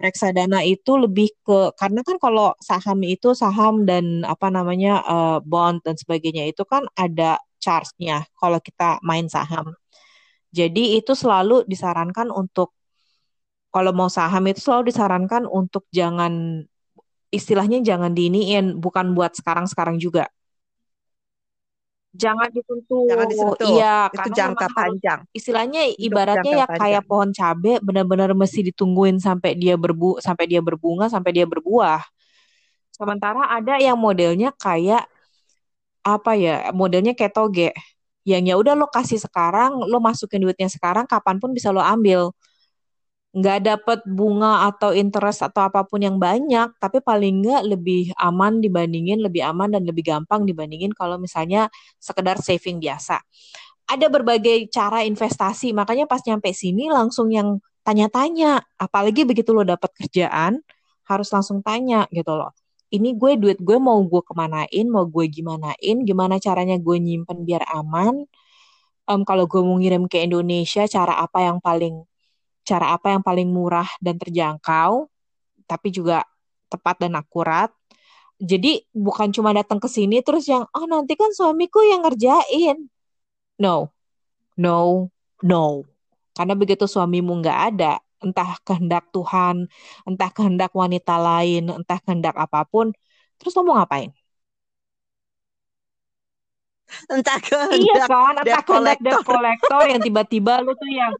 [0.00, 5.84] Reksadana itu lebih ke karena kan kalau saham itu saham dan apa namanya eh, bond
[5.84, 9.76] dan sebagainya itu kan ada charge-nya kalau kita main saham.
[10.50, 12.72] Jadi itu selalu disarankan untuk
[13.70, 16.64] kalau mau saham itu selalu disarankan untuk jangan
[17.30, 20.26] istilahnya jangan diiniin, bukan buat sekarang-sekarang juga.
[22.14, 23.06] Jangan disentuh.
[23.06, 23.70] Jangan disentuh.
[23.70, 25.18] Iya, Itu karena jangka memang harus panjang.
[25.30, 27.04] istilahnya Untuk ibaratnya ya kayak panjang.
[27.06, 32.02] pohon cabe benar-benar mesti ditungguin sampai dia berbu sampai dia berbunga sampai dia berbuah.
[32.90, 35.08] Sementara ada yang modelnya kayak
[36.04, 36.68] apa ya?
[36.74, 37.70] Modelnya kayak toge.
[38.28, 42.34] Yang ya udah lo kasih sekarang, lo masukin duitnya sekarang, kapan pun bisa lo ambil.
[43.30, 48.58] Nggak dapet bunga atau interest atau apa pun yang banyak, tapi paling nggak lebih aman
[48.58, 51.70] dibandingin, lebih aman dan lebih gampang dibandingin kalau misalnya
[52.02, 53.22] sekedar saving biasa.
[53.86, 58.62] Ada berbagai cara investasi, makanya pas nyampe sini langsung yang tanya-tanya.
[58.78, 60.58] Apalagi begitu lo dapet kerjaan,
[61.06, 62.54] harus langsung tanya gitu loh.
[62.90, 67.62] Ini gue duit gue mau gue kemanain, mau gue gimanain, gimana caranya gue nyimpen biar
[67.70, 68.26] aman.
[69.10, 72.02] Em, kalau gue mau ngirim ke Indonesia, cara apa yang paling
[72.70, 75.10] cara apa yang paling murah dan terjangkau,
[75.66, 76.22] tapi juga
[76.70, 77.74] tepat dan akurat.
[78.38, 82.88] Jadi bukan cuma datang ke sini terus yang oh nanti kan suamiku yang ngerjain.
[83.60, 83.90] No,
[84.54, 85.10] no,
[85.42, 85.84] no.
[86.32, 89.68] Karena begitu suamimu nggak ada, entah kehendak Tuhan,
[90.08, 92.94] entah kehendak wanita lain, entah kehendak apa pun,
[93.36, 94.08] terus lo mau ngapain?
[97.12, 101.12] Entah Iya kehendak kan, entah kehendak debt collector yang tiba-tiba lu tuh yang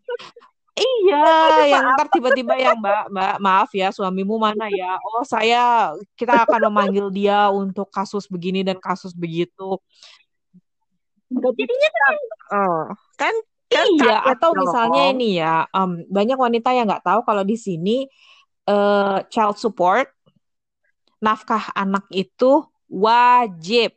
[0.79, 1.25] Iya,
[1.67, 4.97] yang ntar tiba-tiba yang Mbak, Mbak, maaf ya, suamimu mana ya?
[5.03, 9.77] Oh, saya, kita akan memanggil dia untuk kasus begini dan kasus begitu.
[11.31, 12.15] Jadinya kan,
[12.51, 12.83] Oh,
[13.15, 13.35] kan
[13.71, 18.11] kan iya, atau misalnya ini ya, em, banyak wanita yang nggak tahu kalau di sini
[18.67, 20.11] eh, child support,
[21.23, 23.95] nafkah anak itu wajib.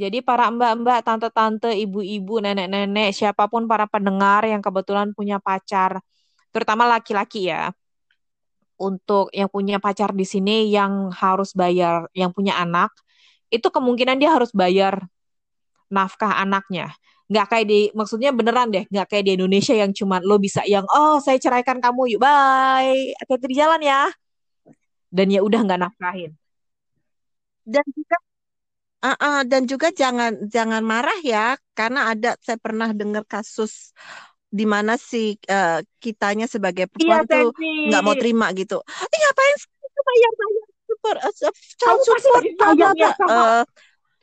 [0.00, 6.00] Jadi para mbak-mbak, tante-tante, ibu-ibu, nenek-nenek, siapa pun para pendengar yang kebetulan punya pacar,
[6.56, 7.68] terutama laki-laki ya,
[8.80, 12.88] untuk yang punya pacar di sini yang harus bayar, yang punya anak,
[13.52, 15.04] itu kemungkinan dia harus bayar
[15.92, 16.96] nafkah anaknya.
[17.28, 20.88] Nggak kayak di, maksudnya beneran deh, nggak kayak di Indonesia yang cuma lo bisa yang,
[20.88, 24.08] oh saya ceraikan kamu, yuk bye, hati-hati di jalan ya.
[25.12, 26.32] Dan ya udah nggak nafkahin.
[27.68, 28.16] Dan juga
[29.04, 33.92] uh, uh, dan juga jangan jangan marah ya karena ada saya pernah dengar kasus
[34.50, 37.70] di mana si uh, kitanya sebagai Iya, perempuan tuh Tensi.
[37.86, 38.78] nggak mau terima gitu.
[38.82, 41.32] Eh ngapain sih itu bayar bayar super uh,
[41.78, 42.42] child support
[42.98, 43.62] ya sama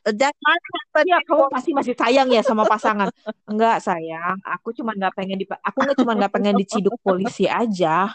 [0.06, 3.12] Uh, that might happen Iya, kamu pasti masih sayang ya sama pasangan.
[3.44, 4.40] Enggak, sayang.
[4.56, 8.08] Aku cuma nggak pengen di, aku nggak cuma nggak pengen diciduk polisi aja.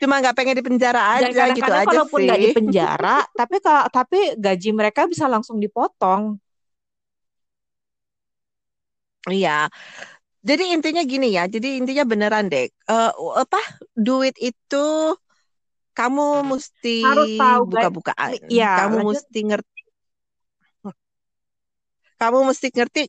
[0.00, 3.56] Cuma nggak pengen di penjara Dan aja gitu kadang-kadang aja kalaupun nggak di penjara, tapi
[3.62, 6.22] ka- tapi gaji mereka bisa langsung dipotong.
[9.32, 9.50] Iya.
[10.48, 11.42] Jadi intinya gini ya.
[11.54, 12.64] Jadi intinya beneran deh.
[12.68, 13.10] Eh,
[13.42, 13.58] apa
[14.06, 14.76] duit itu
[15.98, 18.30] kamu mesti Harus tahu, buka-bukaan.
[18.52, 19.10] Iya, Kamu lanjut.
[19.10, 19.80] mesti ngerti.
[22.20, 23.02] Kamu mesti ngerti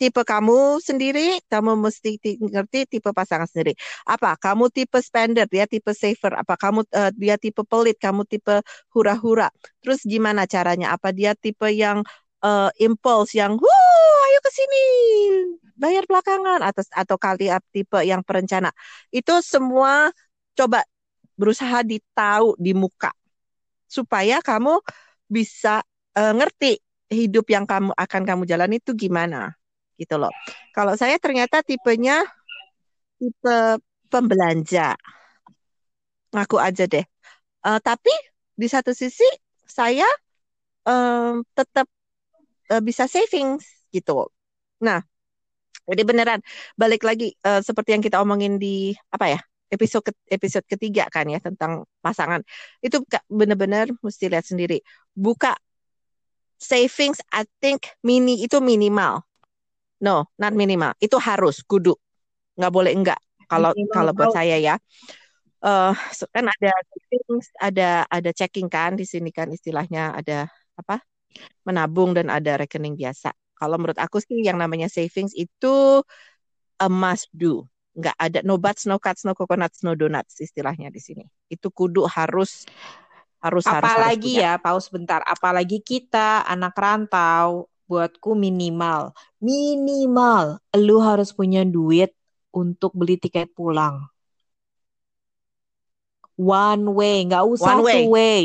[0.00, 3.76] tipe kamu sendiri, kamu mesti ti- ngerti tipe pasangan sendiri.
[4.08, 4.34] Apa?
[4.40, 6.32] Kamu tipe spender, dia tipe saver.
[6.40, 8.64] Apa kamu eh, dia tipe pelit, kamu tipe
[8.96, 9.52] hura-hura.
[9.84, 10.96] Terus gimana caranya?
[10.96, 12.00] Apa dia tipe yang
[12.40, 14.82] eh, impulse yang, "Wuh, ayo ke sini,
[15.76, 18.72] bayar belakangan." Atau atau kali ap- tipe yang perencana.
[19.12, 20.10] Itu semua
[20.56, 20.84] coba
[21.38, 23.12] berusaha ditahu di muka
[23.90, 24.80] supaya kamu
[25.30, 25.82] bisa
[26.16, 26.78] eh, ngerti
[27.10, 29.59] hidup yang kamu akan kamu jalani itu gimana
[30.00, 30.32] gitu loh.
[30.72, 32.24] Kalau saya ternyata tipenya
[33.20, 33.56] tipe
[34.08, 34.96] pembelanja.
[36.32, 37.04] Ngaku aja deh.
[37.68, 38.12] Eh, tapi
[38.56, 39.26] di satu sisi
[39.68, 40.08] saya
[40.88, 41.86] em, tetap
[42.72, 44.26] eh, bisa savings gitu.
[44.80, 45.04] Nah,
[45.84, 46.40] jadi beneran
[46.80, 49.40] balik lagi eh, seperti yang kita omongin di apa ya?
[49.70, 52.42] episode ke- episode ketiga kan ya tentang pasangan.
[52.82, 54.82] Itu bener-bener mesti lihat sendiri.
[55.14, 55.54] Buka
[56.58, 59.22] savings I think mini itu minimal.
[60.00, 60.96] No, not minimal.
[61.00, 61.92] Itu harus kudu.
[62.56, 63.20] Nggak boleh enggak.
[63.50, 64.74] Kalau Minimal kalau buat saya ya.
[65.64, 66.70] eh so- kan ada
[67.10, 70.48] savings, ada ada checking kan di sini kan istilahnya ada
[70.80, 71.00] apa?
[71.68, 73.30] menabung dan ada rekening biasa.
[73.58, 76.00] Kalau menurut aku sih yang namanya savings itu
[76.80, 77.64] a must do.
[77.98, 81.24] Nggak ada no buts, no cuts, no coconuts, no donuts istilahnya di sini.
[81.50, 82.70] Itu kudu harus
[83.44, 84.42] harus harus harus Apalagi punya.
[84.42, 85.20] ya, paus bentar.
[85.28, 89.10] Apalagi kita anak rantau, buatku minimal.
[89.42, 92.14] Minimal, lu harus punya duit
[92.54, 94.06] untuk beli tiket pulang.
[96.38, 97.94] One way, nggak usah One way.
[97.98, 98.42] two way.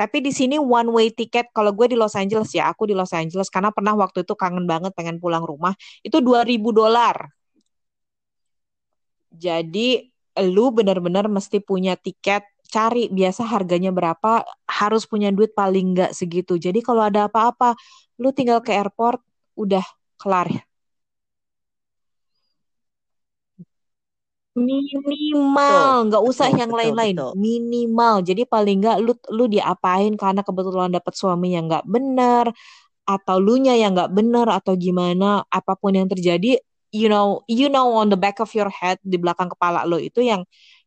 [0.00, 1.52] Tapi di sini one way tiket.
[1.52, 4.64] Kalau gue di Los Angeles ya, aku di Los Angeles karena pernah waktu itu kangen
[4.64, 5.76] banget pengen pulang rumah.
[6.00, 7.28] Itu 2000 dolar.
[9.30, 10.08] Jadi
[10.40, 16.54] lu benar-benar mesti punya tiket cari biasa harganya berapa, harus punya duit paling nggak segitu.
[16.56, 17.74] Jadi kalau ada apa-apa,
[18.20, 19.24] lu tinggal ke airport,
[19.56, 19.82] udah
[20.20, 20.68] kelar.
[24.50, 27.16] Minimal, nggak usah betul, yang lain-lain.
[27.38, 28.20] Minimal.
[28.26, 32.50] Jadi paling nggak lu lu diapain karena kebetulan dapet suami yang nggak bener
[33.08, 36.60] atau lu nya yang nggak bener atau gimana, apa pun yang terjadi,
[36.92, 40.22] you know, you know on the back of your head di belakang kepala lo itu
[40.22, 40.44] yang,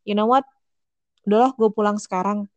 [0.07, 0.45] you know what,
[1.27, 2.47] udahlah gue pulang sekarang.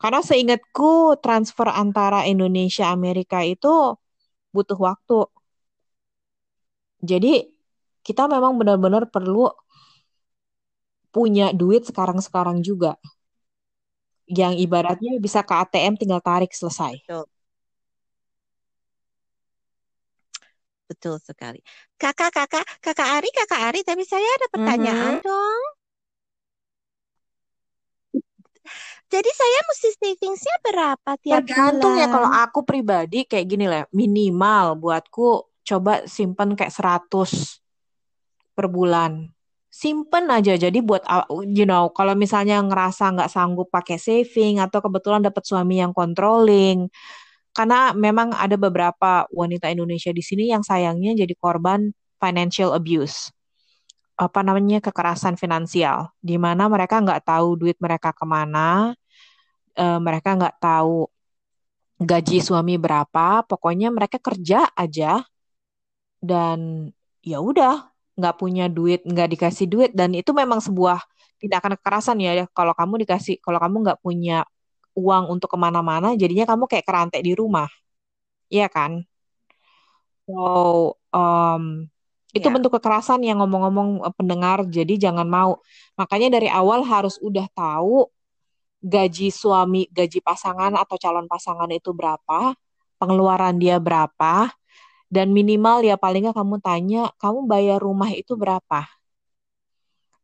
[0.00, 3.68] Karena seingatku transfer antara Indonesia Amerika itu
[4.50, 5.28] butuh waktu.
[7.04, 7.44] Jadi
[8.00, 9.52] kita memang benar-benar perlu
[11.12, 12.96] punya duit sekarang-sekarang juga.
[14.30, 16.96] Yang ibaratnya bisa ke ATM tinggal tarik selesai.
[17.02, 17.26] Betul.
[20.90, 21.62] Betul sekali.
[22.00, 25.22] Kakak, kakak, kakak Ari, kakak Ari, tapi saya ada pertanyaan Mhm.
[25.22, 25.62] dong.
[29.10, 32.46] Jadi saya mesti savingsnya berapa tiap Tergantung ya kalau bulan?
[32.46, 37.58] aku pribadi kayak gini lah, minimal buatku coba simpen kayak 100
[38.54, 39.26] per bulan.
[39.70, 40.58] Simpen aja.
[40.58, 41.02] Jadi buat
[41.46, 46.90] you know, kalau misalnya ngerasa nggak sanggup pakai saving atau kebetulan dapat suami yang controlling,
[47.54, 53.34] karena memang ada beberapa wanita Indonesia di sini yang sayangnya jadi korban financial abuse.
[54.20, 58.92] Apa namanya kekerasan finansial, di mana mereka nggak tahu duit mereka ke mana,
[59.80, 61.08] eh, mereka nggak tahu
[62.10, 65.24] gaji suami berapa, pokoknya mereka kerja aja
[66.20, 66.90] dan
[67.24, 71.00] ya udah nggak punya duit, nggak dikasih duit dan itu memang sebuah
[71.40, 72.44] tindakan kekerasan ya.
[72.52, 74.44] Kalau kamu dikasih, kalau kamu nggak punya
[74.96, 77.68] uang untuk ke mana-mana, jadinya kamu kayak kerantai di rumah,
[78.52, 79.04] iya kan?
[80.26, 81.90] So, um,
[82.36, 85.58] itu Ya, bentuk kekerasan yang ngomong-ngomong eh, pendengar, jadi jangan mau.
[85.98, 88.06] Makanya dari awal harus udah tahu
[88.80, 92.56] gaji suami, gaji pasangan atau calon pasangan itu berapa,
[93.00, 94.48] pengeluaran dia berapa,
[95.12, 98.86] dan minimal ya paling nggak kamu tanya, kamu bayar rumah itu berapa?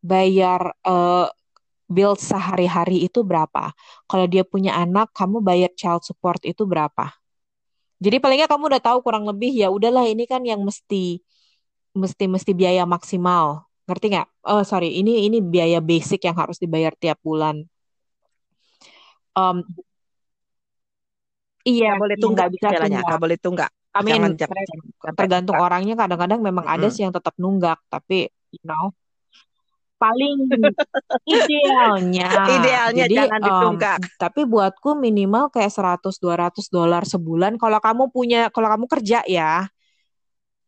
[0.04, 1.26] Bayar eh,
[1.90, 3.72] bill sehari-hari itu berapa?
[4.10, 7.12] Kalau dia punya anak, kamu bayar child support itu berapa?
[8.00, 11.20] Jadi paling nggak kamu udah tahu kurang lebih ya udahlah ini kan yang mesti
[11.96, 13.64] mesti mesti biaya maksimal.
[13.88, 14.28] Ngerti nggak?
[14.50, 17.64] Oh sorry, ini ini biaya basic yang harus dibayar tiap bulan.
[19.36, 19.64] Um,
[21.64, 23.04] iya, nggak boleh tunggak nggak bisa tunggak.
[23.04, 23.70] nggak boleh tunggak.
[23.96, 24.64] I mean, Jangan sampai
[25.16, 25.66] tergantung tunggak.
[25.72, 25.94] orangnya.
[25.96, 26.92] Kadang-kadang memang ada Mm-mm.
[26.92, 28.92] sih yang tetap nunggak, tapi you know,
[29.96, 30.44] paling
[31.24, 32.28] idealnya.
[32.60, 33.98] Idealnya Jadi, jangan um, ditunggak.
[34.20, 37.56] tapi buatku minimal kayak 100-200 dolar sebulan.
[37.56, 39.64] Kalau kamu punya, kalau kamu kerja ya,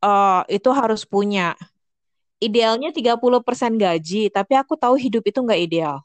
[0.04, 1.54] eh itu harus punya.
[2.38, 5.96] Idealnya 30% gaji, tapi aku tahu hidup itu nggak ideal.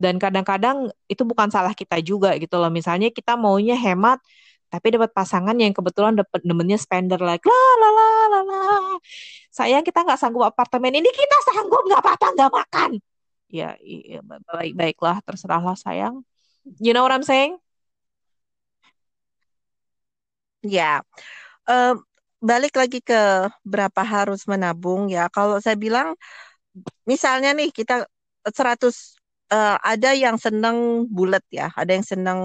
[0.00, 2.72] Dan kadang-kadang itu bukan salah kita juga gitu loh.
[2.72, 4.16] Misalnya kita maunya hemat,
[4.72, 8.60] tapi dapat pasangan yang kebetulan dapat demennya spender like la la la la la.
[9.52, 12.90] Sayang kita nggak sanggup apartemen ini, kita sanggup nggak apa-apa nggak makan.
[13.50, 16.24] Ya, iya, baik baiklah, terserahlah sayang.
[16.80, 17.58] You know what I'm saying?
[20.62, 21.02] Ya,
[21.68, 22.02] Em,
[22.40, 25.28] balik lagi ke berapa harus menabung ya.
[25.32, 26.16] Kalau saya bilang,
[27.08, 28.06] misalnya nih kita
[28.56, 29.16] 100
[29.52, 32.38] eh, ada yang seneng bulat ya, ada yang seneng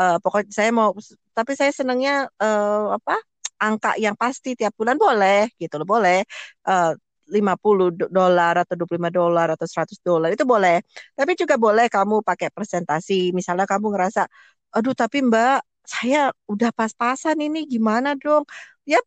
[0.00, 0.90] eh, pokoknya saya mau,
[1.36, 3.16] tapi saya senengnya eh, apa?
[3.56, 6.22] Angka yang pasti tiap bulan boleh gitu loh, boleh.
[6.68, 6.92] Eh,
[7.26, 10.78] 50 do- dolar atau 25 dolar atau 100 dolar itu boleh.
[11.18, 13.34] Tapi juga boleh kamu pakai presentasi.
[13.34, 14.28] Misalnya kamu ngerasa,
[14.76, 18.44] aduh tapi Mbak, saya udah pas-pasan ini gimana dong?
[18.86, 18.98] Ya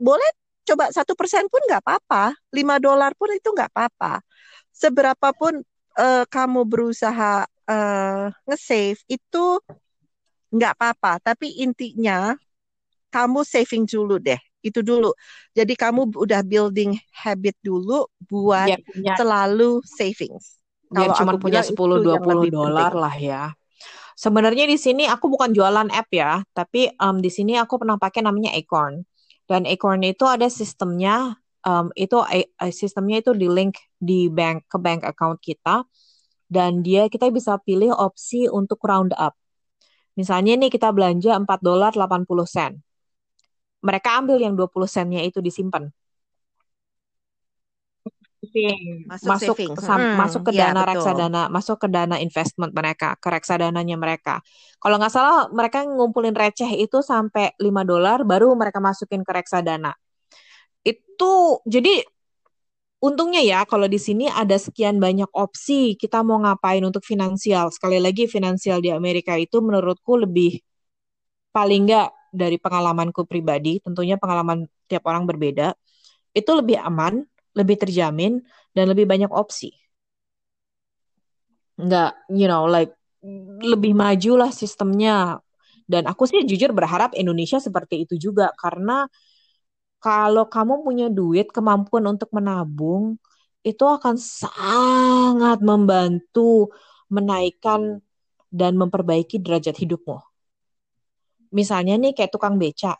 [0.00, 0.30] boleh
[0.64, 4.24] coba satu persen pun nggak apa-apa, lima dolar pun itu nggak apa-apa.
[4.72, 5.60] Seberapapun
[6.00, 9.44] eh, kamu berusaha eh, nge-save itu
[10.50, 12.34] nggak apa-apa, tapi intinya
[13.10, 15.10] kamu saving dulu deh, itu dulu.
[15.54, 20.58] Jadi kamu udah building habit dulu buat Biar punya selalu savings.
[20.90, 23.42] biar Kalau cuma punya bilang 10 itu yang 20 lebih dolar lah ya.
[24.18, 28.20] Sebenarnya di sini aku bukan jualan app ya, tapi em, di sini aku pernah pakai
[28.20, 29.00] namanya Acorn.
[29.50, 31.34] Dan Acorn itu ada sistemnya,
[31.66, 32.22] em, itu
[32.70, 35.82] sistemnya itu di link di bank ke bank account kita,
[36.46, 39.34] dan dia kita bisa pilih opsi untuk round up.
[40.14, 42.78] Misalnya nih kita belanja 4 dolar 80 sen.
[43.82, 45.90] Mereka ambil yang 20 sennya itu disimpan.
[48.40, 49.70] Masuk Masuk saving.
[49.76, 50.88] sam- Hmm, masuk ke ya dana betul.
[50.88, 54.40] reksadana, masuk ke dana investment mereka, ke reksadananya mereka.
[54.80, 59.92] Kalau nggak salah mereka ngumpulin receh itu sampai 5 dolar baru mereka masukin ke reksadana.
[60.86, 62.00] Itu jadi
[63.00, 67.68] untungnya ya kalau di sini ada sekian banyak opsi kita mau ngapain untuk finansial.
[67.72, 70.60] Sekali lagi finansial di Amerika itu menurutku lebih
[71.50, 75.74] paling nggak dari pengalamanku pribadi, tentunya pengalaman tiap orang berbeda,
[76.34, 77.26] itu lebih aman,
[77.56, 78.42] lebih terjamin,
[78.76, 79.74] dan lebih banyak opsi.
[81.80, 82.94] Nggak, you know, like
[83.60, 85.40] lebih maju lah sistemnya.
[85.90, 89.10] Dan aku sih jujur berharap Indonesia seperti itu juga, karena
[90.00, 93.18] kalau kamu punya duit, kemampuan untuk menabung,
[93.60, 96.72] itu akan sangat membantu
[97.12, 98.00] menaikkan
[98.48, 100.30] dan memperbaiki derajat hidupmu
[101.54, 102.96] misalnya nih kayak tukang beca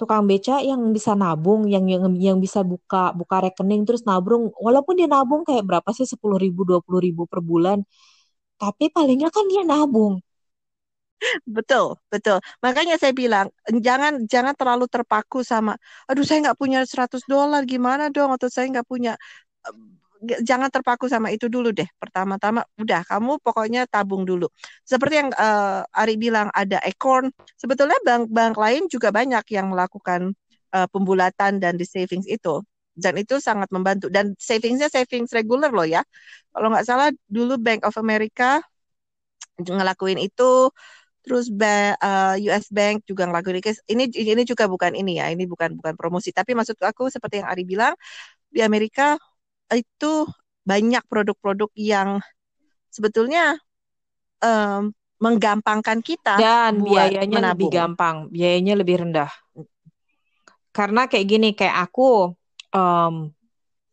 [0.00, 4.94] tukang beca yang bisa nabung, yang yang yang bisa buka buka rekening terus nabung, walaupun
[4.98, 7.78] dia nabung kayak berapa sih sepuluh ribu dua puluh ribu per bulan,
[8.62, 10.14] tapi palingnya kan dia nabung.
[11.56, 12.38] Betul, betul.
[12.64, 13.46] Makanya saya bilang
[13.86, 15.72] jangan jangan terlalu terpaku sama,
[16.08, 19.12] aduh saya nggak punya 100 dolar gimana dong atau saya nggak punya
[20.42, 21.86] jangan terpaku sama itu dulu deh.
[22.00, 24.48] Pertama-tama udah kamu pokoknya tabung dulu.
[24.82, 27.30] Seperti yang uh, Ari bilang ada Acorn.
[27.58, 30.32] Sebetulnya bank-bank lain juga banyak yang melakukan
[30.74, 32.62] uh, pembulatan dan di savings itu.
[32.94, 34.06] Dan itu sangat membantu.
[34.10, 36.02] Dan savingsnya savings regular loh ya.
[36.54, 38.62] Kalau nggak salah dulu Bank of America
[39.60, 40.70] ngelakuin itu.
[41.24, 45.72] Terus uh, eh, US Bank juga ngelakuin ini ini juga bukan ini ya, ini bukan
[45.80, 47.96] bukan promosi, tapi maksud aku seperti yang Ari bilang
[48.52, 49.16] di Amerika
[49.72, 50.28] itu
[50.64, 52.20] banyak produk-produk yang
[52.92, 53.56] sebetulnya
[54.40, 57.50] um, menggampangkan kita dan buat biayanya menabung.
[57.56, 59.30] lebih gampang, biayanya lebih rendah.
[60.74, 62.34] Karena kayak gini, kayak aku,
[62.74, 63.30] um,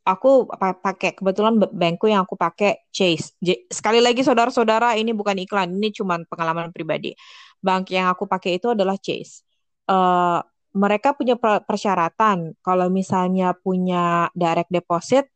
[0.02, 0.50] aku
[0.82, 3.38] pakai kebetulan bankku yang aku pakai Chase.
[3.70, 7.14] Sekali lagi saudara-saudara, ini bukan iklan, ini cuma pengalaman pribadi.
[7.62, 9.46] Bank yang aku pakai itu adalah Chase.
[9.86, 10.42] Uh,
[10.74, 15.28] mereka punya persyaratan kalau misalnya punya direct deposit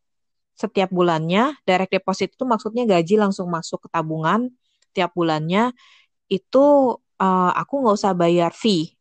[0.56, 1.54] setiap bulannya.
[1.68, 4.50] Direct deposit itu maksudnya gaji langsung masuk ke tabungan
[4.96, 5.76] tiap bulannya.
[6.32, 8.96] Itu uh, aku nggak usah bayar fee.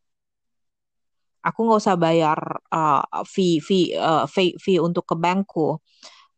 [1.46, 2.38] Aku nggak usah bayar
[2.74, 5.78] uh, fee fee, uh, fee fee untuk ke bankku.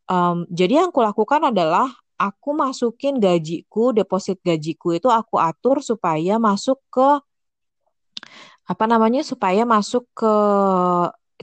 [0.07, 1.91] Um, jadi yang aku lakukan adalah
[2.21, 7.09] aku masukin gajiku, deposit gajiku itu aku atur supaya masuk ke
[8.67, 10.35] apa namanya supaya masuk ke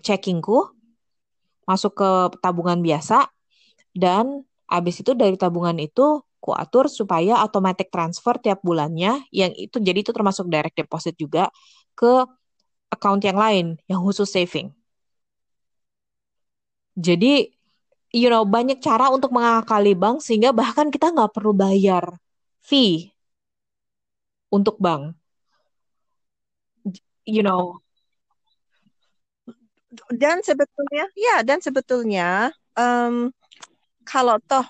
[0.03, 0.75] checkingku,
[1.63, 2.09] masuk ke
[2.43, 3.32] tabungan biasa
[3.93, 9.79] dan abis itu dari tabungan itu ku atur supaya automatic transfer tiap bulannya yang itu
[9.79, 11.47] jadi itu termasuk direct deposit juga
[11.95, 12.27] ke
[12.91, 14.69] account yang lain yang khusus saving.
[16.99, 17.49] Jadi
[18.13, 22.19] you know banyak cara untuk mengakali bank sehingga bahkan kita nggak perlu bayar
[22.61, 23.13] fee
[24.51, 25.15] untuk bank.
[27.25, 27.79] You know.
[30.09, 33.29] Dan sebetulnya ya dan sebetulnya um,
[34.05, 34.65] kalau toh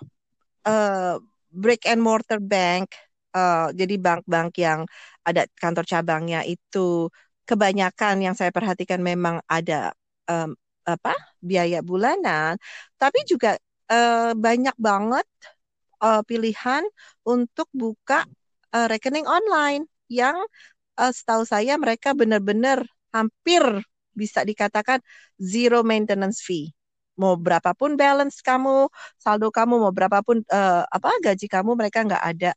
[0.65, 1.19] uh,
[1.53, 2.89] brick and mortar bank,
[3.35, 4.79] uh, jadi bank-bank yang
[5.21, 7.09] ada kantor cabangnya itu
[7.43, 9.91] kebanyakan yang saya perhatikan memang ada
[10.27, 12.59] um, apa biaya bulanan,
[12.99, 13.55] tapi juga
[13.91, 15.27] uh, banyak banget
[16.03, 16.83] uh, pilihan
[17.23, 18.27] untuk buka
[18.75, 20.35] uh, rekening online yang
[20.99, 22.83] uh, setahu saya mereka benar-benar
[23.15, 23.63] hampir
[24.13, 25.01] bisa dikatakan
[25.39, 26.75] zero maintenance fee
[27.19, 28.89] mau berapapun balance kamu,
[29.21, 32.51] saldo kamu mau berapapun uh, apa gaji kamu mereka nggak ada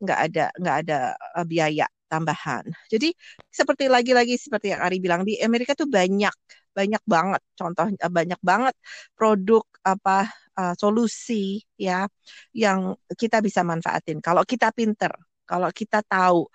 [0.00, 0.98] nggak ada nggak ada
[1.36, 2.62] uh, biaya tambahan.
[2.86, 3.10] Jadi
[3.50, 6.32] seperti lagi-lagi seperti yang Ari bilang di Amerika tuh banyak
[6.76, 8.74] banyak banget contohnya uh, banyak banget
[9.16, 10.28] produk apa
[10.60, 12.04] uh, solusi ya
[12.52, 15.10] yang kita bisa manfaatin kalau kita pinter,
[15.48, 16.46] kalau kita tahu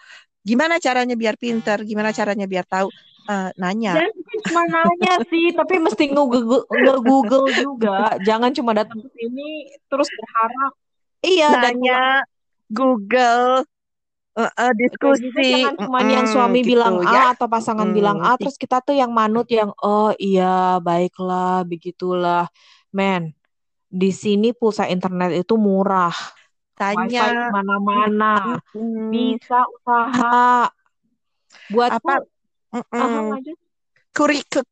[0.41, 2.89] gimana caranya biar pinter, gimana caranya biar tahu
[3.29, 4.01] uh, nanya.
[4.01, 4.13] Dan
[4.47, 8.17] cuma nanya sih, tapi mesti nge-google juga.
[8.21, 10.73] Jangan cuma datang ke sini terus berharap.
[11.21, 11.75] Iya, nanya, dan
[12.71, 13.61] Google,
[14.33, 15.67] uh, uh, diskusi.
[15.67, 17.31] Jangan cuma mm, yang suami gitu, bilang ya?
[17.31, 17.95] A atau pasangan hmm.
[17.95, 22.49] bilang A, terus kita tuh yang manut yang oh iya baiklah begitulah,
[22.89, 23.35] men.
[23.91, 26.15] Di sini pulsa internet itu murah.
[26.73, 29.11] Tanya mana-mana, hmm.
[29.13, 30.71] bisa usaha.
[31.69, 32.25] Buat apa?
[32.71, 33.43] Mm -mm.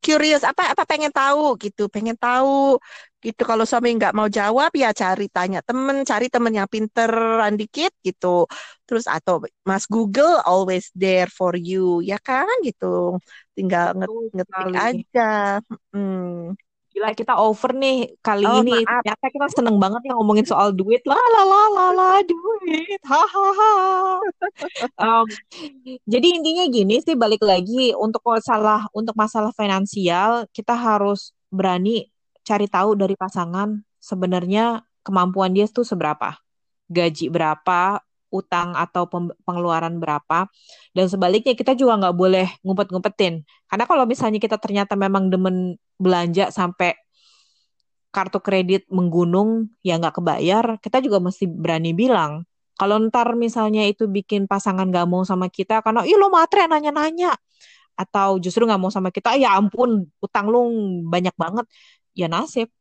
[0.04, 2.76] Curious apa apa pengen tahu gitu pengen tahu
[3.24, 3.42] gitu.
[3.44, 8.48] Kalau suami nggak mau jawab ya cari tanya temen cari temen yang pinteran dikit gitu.
[8.88, 13.20] Terus atau mas Google always there for you ya kan gitu.
[13.56, 13.96] Tinggal
[14.34, 15.60] ngetik aja
[15.92, 16.56] hmm.
[17.00, 18.84] Gila kita over nih kali oh, ini.
[18.84, 19.00] Maaf.
[19.00, 21.00] Ternyata kita seneng banget yang ngomongin soal duit.
[21.08, 23.00] La la la la la duit.
[23.08, 23.72] Hahaha.
[25.00, 25.24] um,
[26.12, 32.12] jadi intinya gini sih balik lagi untuk masalah untuk masalah finansial kita harus berani
[32.44, 36.36] cari tahu dari pasangan sebenarnya kemampuan dia tuh seberapa.
[36.92, 39.06] Gaji berapa, utang atau
[39.44, 40.46] pengeluaran berapa.
[40.94, 43.42] Dan sebaliknya kita juga nggak boleh ngumpet-ngumpetin.
[43.66, 46.96] Karena kalau misalnya kita ternyata memang demen belanja sampai
[48.10, 52.42] kartu kredit menggunung ya nggak kebayar, kita juga mesti berani bilang.
[52.74, 57.36] Kalau ntar misalnya itu bikin pasangan gak mau sama kita karena ih lo matre nanya-nanya
[57.92, 60.64] atau justru nggak mau sama kita ya ampun utang lu
[61.04, 61.68] banyak banget
[62.16, 62.72] ya nasib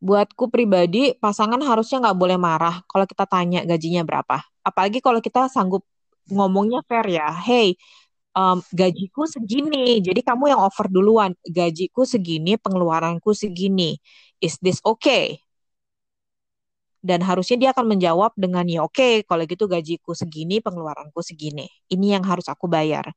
[0.00, 4.36] buatku pribadi pasangan harusnya nggak boleh marah kalau kita tanya gajinya berapa.
[4.64, 5.84] Apalagi kalau kita sanggup
[6.32, 7.28] ngomongnya fair ya.
[7.32, 7.76] Hey
[8.36, 11.36] um, gajiku segini jadi kamu yang offer duluan.
[11.44, 14.00] Gajiku segini pengeluaranku segini.
[14.40, 15.40] Is this okay?
[17.00, 21.68] Dan harusnya dia akan menjawab dengan ya oke okay, kalau gitu gajiku segini pengeluaranku segini.
[21.88, 23.12] Ini yang harus aku bayar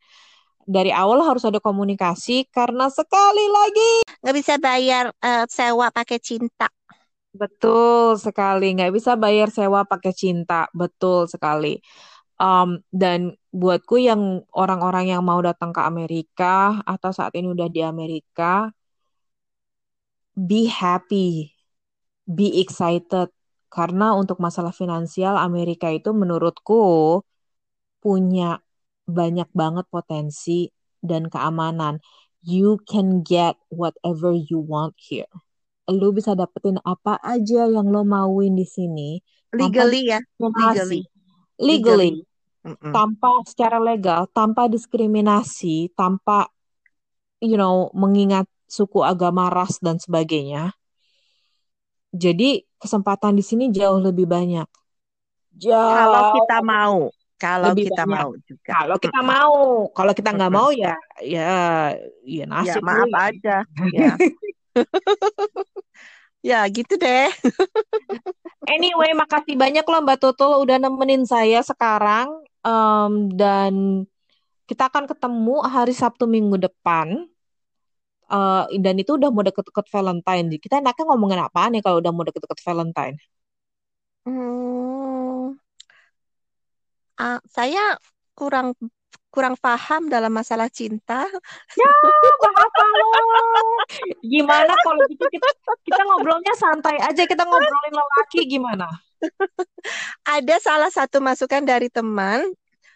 [0.63, 3.91] dari awal harus ada komunikasi karena sekali lagi
[4.23, 6.67] nggak bisa bayar uh, sewa pakai cinta.
[7.33, 10.69] Betul sekali nggak bisa bayar sewa pakai cinta.
[10.71, 11.81] Betul sekali.
[12.41, 17.81] Um, dan buatku yang orang-orang yang mau datang ke Amerika atau saat ini udah di
[17.85, 18.73] Amerika
[20.33, 21.53] be happy
[22.27, 23.29] be excited.
[23.73, 27.21] Karena untuk masalah finansial Amerika itu menurutku
[28.03, 28.61] punya
[29.09, 30.71] banyak banget potensi
[31.03, 31.99] dan keamanan.
[32.43, 35.29] You can get whatever you want here.
[35.87, 39.19] Lu bisa dapetin apa aja yang lo mauin di sini.
[39.55, 40.19] Legally ya.
[40.39, 41.01] Legally.
[41.59, 42.21] Legally.
[42.23, 42.91] Legally.
[42.95, 46.47] Tanpa secara legal, tanpa diskriminasi, tanpa
[47.43, 50.71] you know mengingat suku agama ras dan sebagainya
[52.13, 54.69] jadi kesempatan di sini jauh lebih banyak.
[55.57, 55.93] Jauh.
[55.97, 57.09] Kalau kita mau,
[57.43, 58.15] kalau lebih kita banyak.
[58.23, 58.71] mau juga.
[58.71, 59.57] Kalau kita mau,
[59.91, 61.51] kalau kita nggak mau ya, ya,
[62.23, 62.79] ya nasib.
[62.79, 63.19] Ya maaf ya.
[63.27, 63.57] aja.
[63.91, 64.13] Ya.
[66.49, 67.29] ya gitu deh.
[68.71, 72.31] anyway, makasih banyak loh Mbak Tutul udah nemenin saya sekarang
[72.63, 74.05] um, dan
[74.63, 77.27] kita akan ketemu hari Sabtu minggu depan
[78.31, 80.47] uh, dan itu udah mau deket-deket Valentine.
[80.57, 83.15] Kita enaknya ngomongin apa nih kalau udah mau deket-deket Valentine?
[84.23, 84.62] Hmm,
[87.23, 87.95] uh, saya
[88.35, 88.75] kurang
[89.33, 91.25] kurang paham dalam masalah cinta.
[91.73, 91.89] Ya,
[92.37, 93.09] bahasa lo.
[94.21, 95.49] Gimana kalau gitu kita
[95.89, 98.85] kita ngobrolnya santai aja, kita ngobrolin lelaki gimana?
[100.37, 102.45] Ada salah satu masukan dari teman.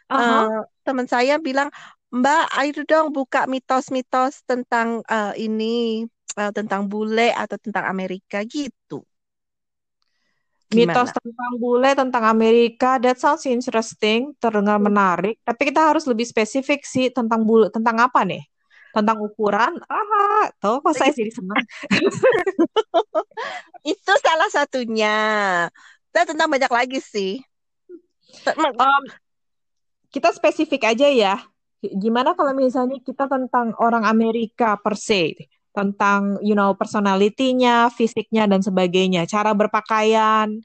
[0.07, 0.43] Uh -huh.
[0.45, 1.73] uh, teman saya bilang,
[2.13, 6.07] Mbak, ayo dong buka mitos-mitos tentang uh, ini,
[6.39, 9.03] uh, tentang bule atau tentang Amerika gitu.
[10.67, 10.99] Gimana?
[10.99, 15.39] Mitos tentang bule, tentang Amerika, that sounds interesting, terdengar menarik.
[15.47, 18.43] Tapi kita harus lebih spesifik sih tentang bule, tentang apa nih?
[18.91, 19.79] Tentang ukuran?
[19.87, 21.63] Ah, tahu kok saya jadi senang.
[23.95, 25.15] Itu salah satunya.
[26.11, 27.39] Dan tentang banyak lagi sih.
[28.57, 29.03] Um,
[30.11, 31.39] kita spesifik aja ya
[31.81, 35.37] gimana kalau misalnya kita tentang orang Amerika per se,
[35.77, 40.57] tentang you know personalitinya, fisiknya dan sebagainya, cara berpakaian,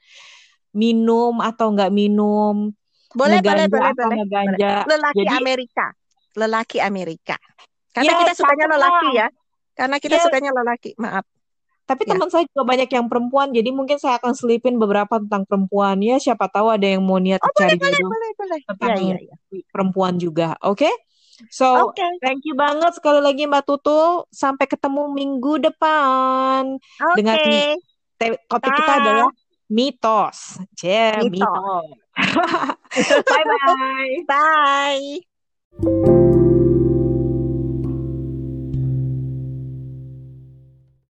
[0.73, 2.73] minum atau enggak minum,
[3.13, 4.83] boleh boleh boleh boleh, boleh.
[4.89, 5.85] lelaki Jadi, Amerika,
[6.33, 7.35] lelaki Amerika,
[7.93, 9.27] karena ya, kita sukanya lelaki ya,
[9.77, 10.23] karena kita ya.
[10.25, 11.25] sukanya lelaki, maaf.
[11.83, 12.15] Tapi ya.
[12.15, 15.99] teman saya juga banyak yang perempuan, jadi mungkin saya akan selipin beberapa tentang perempuan.
[15.99, 19.19] Ya, siapa tahu ada yang mau niat oh, cari boleh, jodoh boleh, boleh, tentang ya,
[19.19, 19.35] ya, ya.
[19.67, 20.55] perempuan juga.
[20.63, 20.87] Oke?
[20.87, 20.93] Okay?
[21.51, 22.07] So, okay.
[22.23, 24.23] thank you banget sekali lagi Mbak Tutul.
[24.29, 26.79] Sampai ketemu minggu depan.
[26.79, 27.15] Okay.
[27.17, 27.37] Dengan
[28.47, 28.79] topik Bye.
[28.79, 29.29] kita adalah
[29.67, 30.37] mitos.
[30.79, 31.41] Yeah, mitos.
[31.41, 31.87] mitos.
[33.27, 34.13] Bye-bye.
[34.29, 35.25] Bye.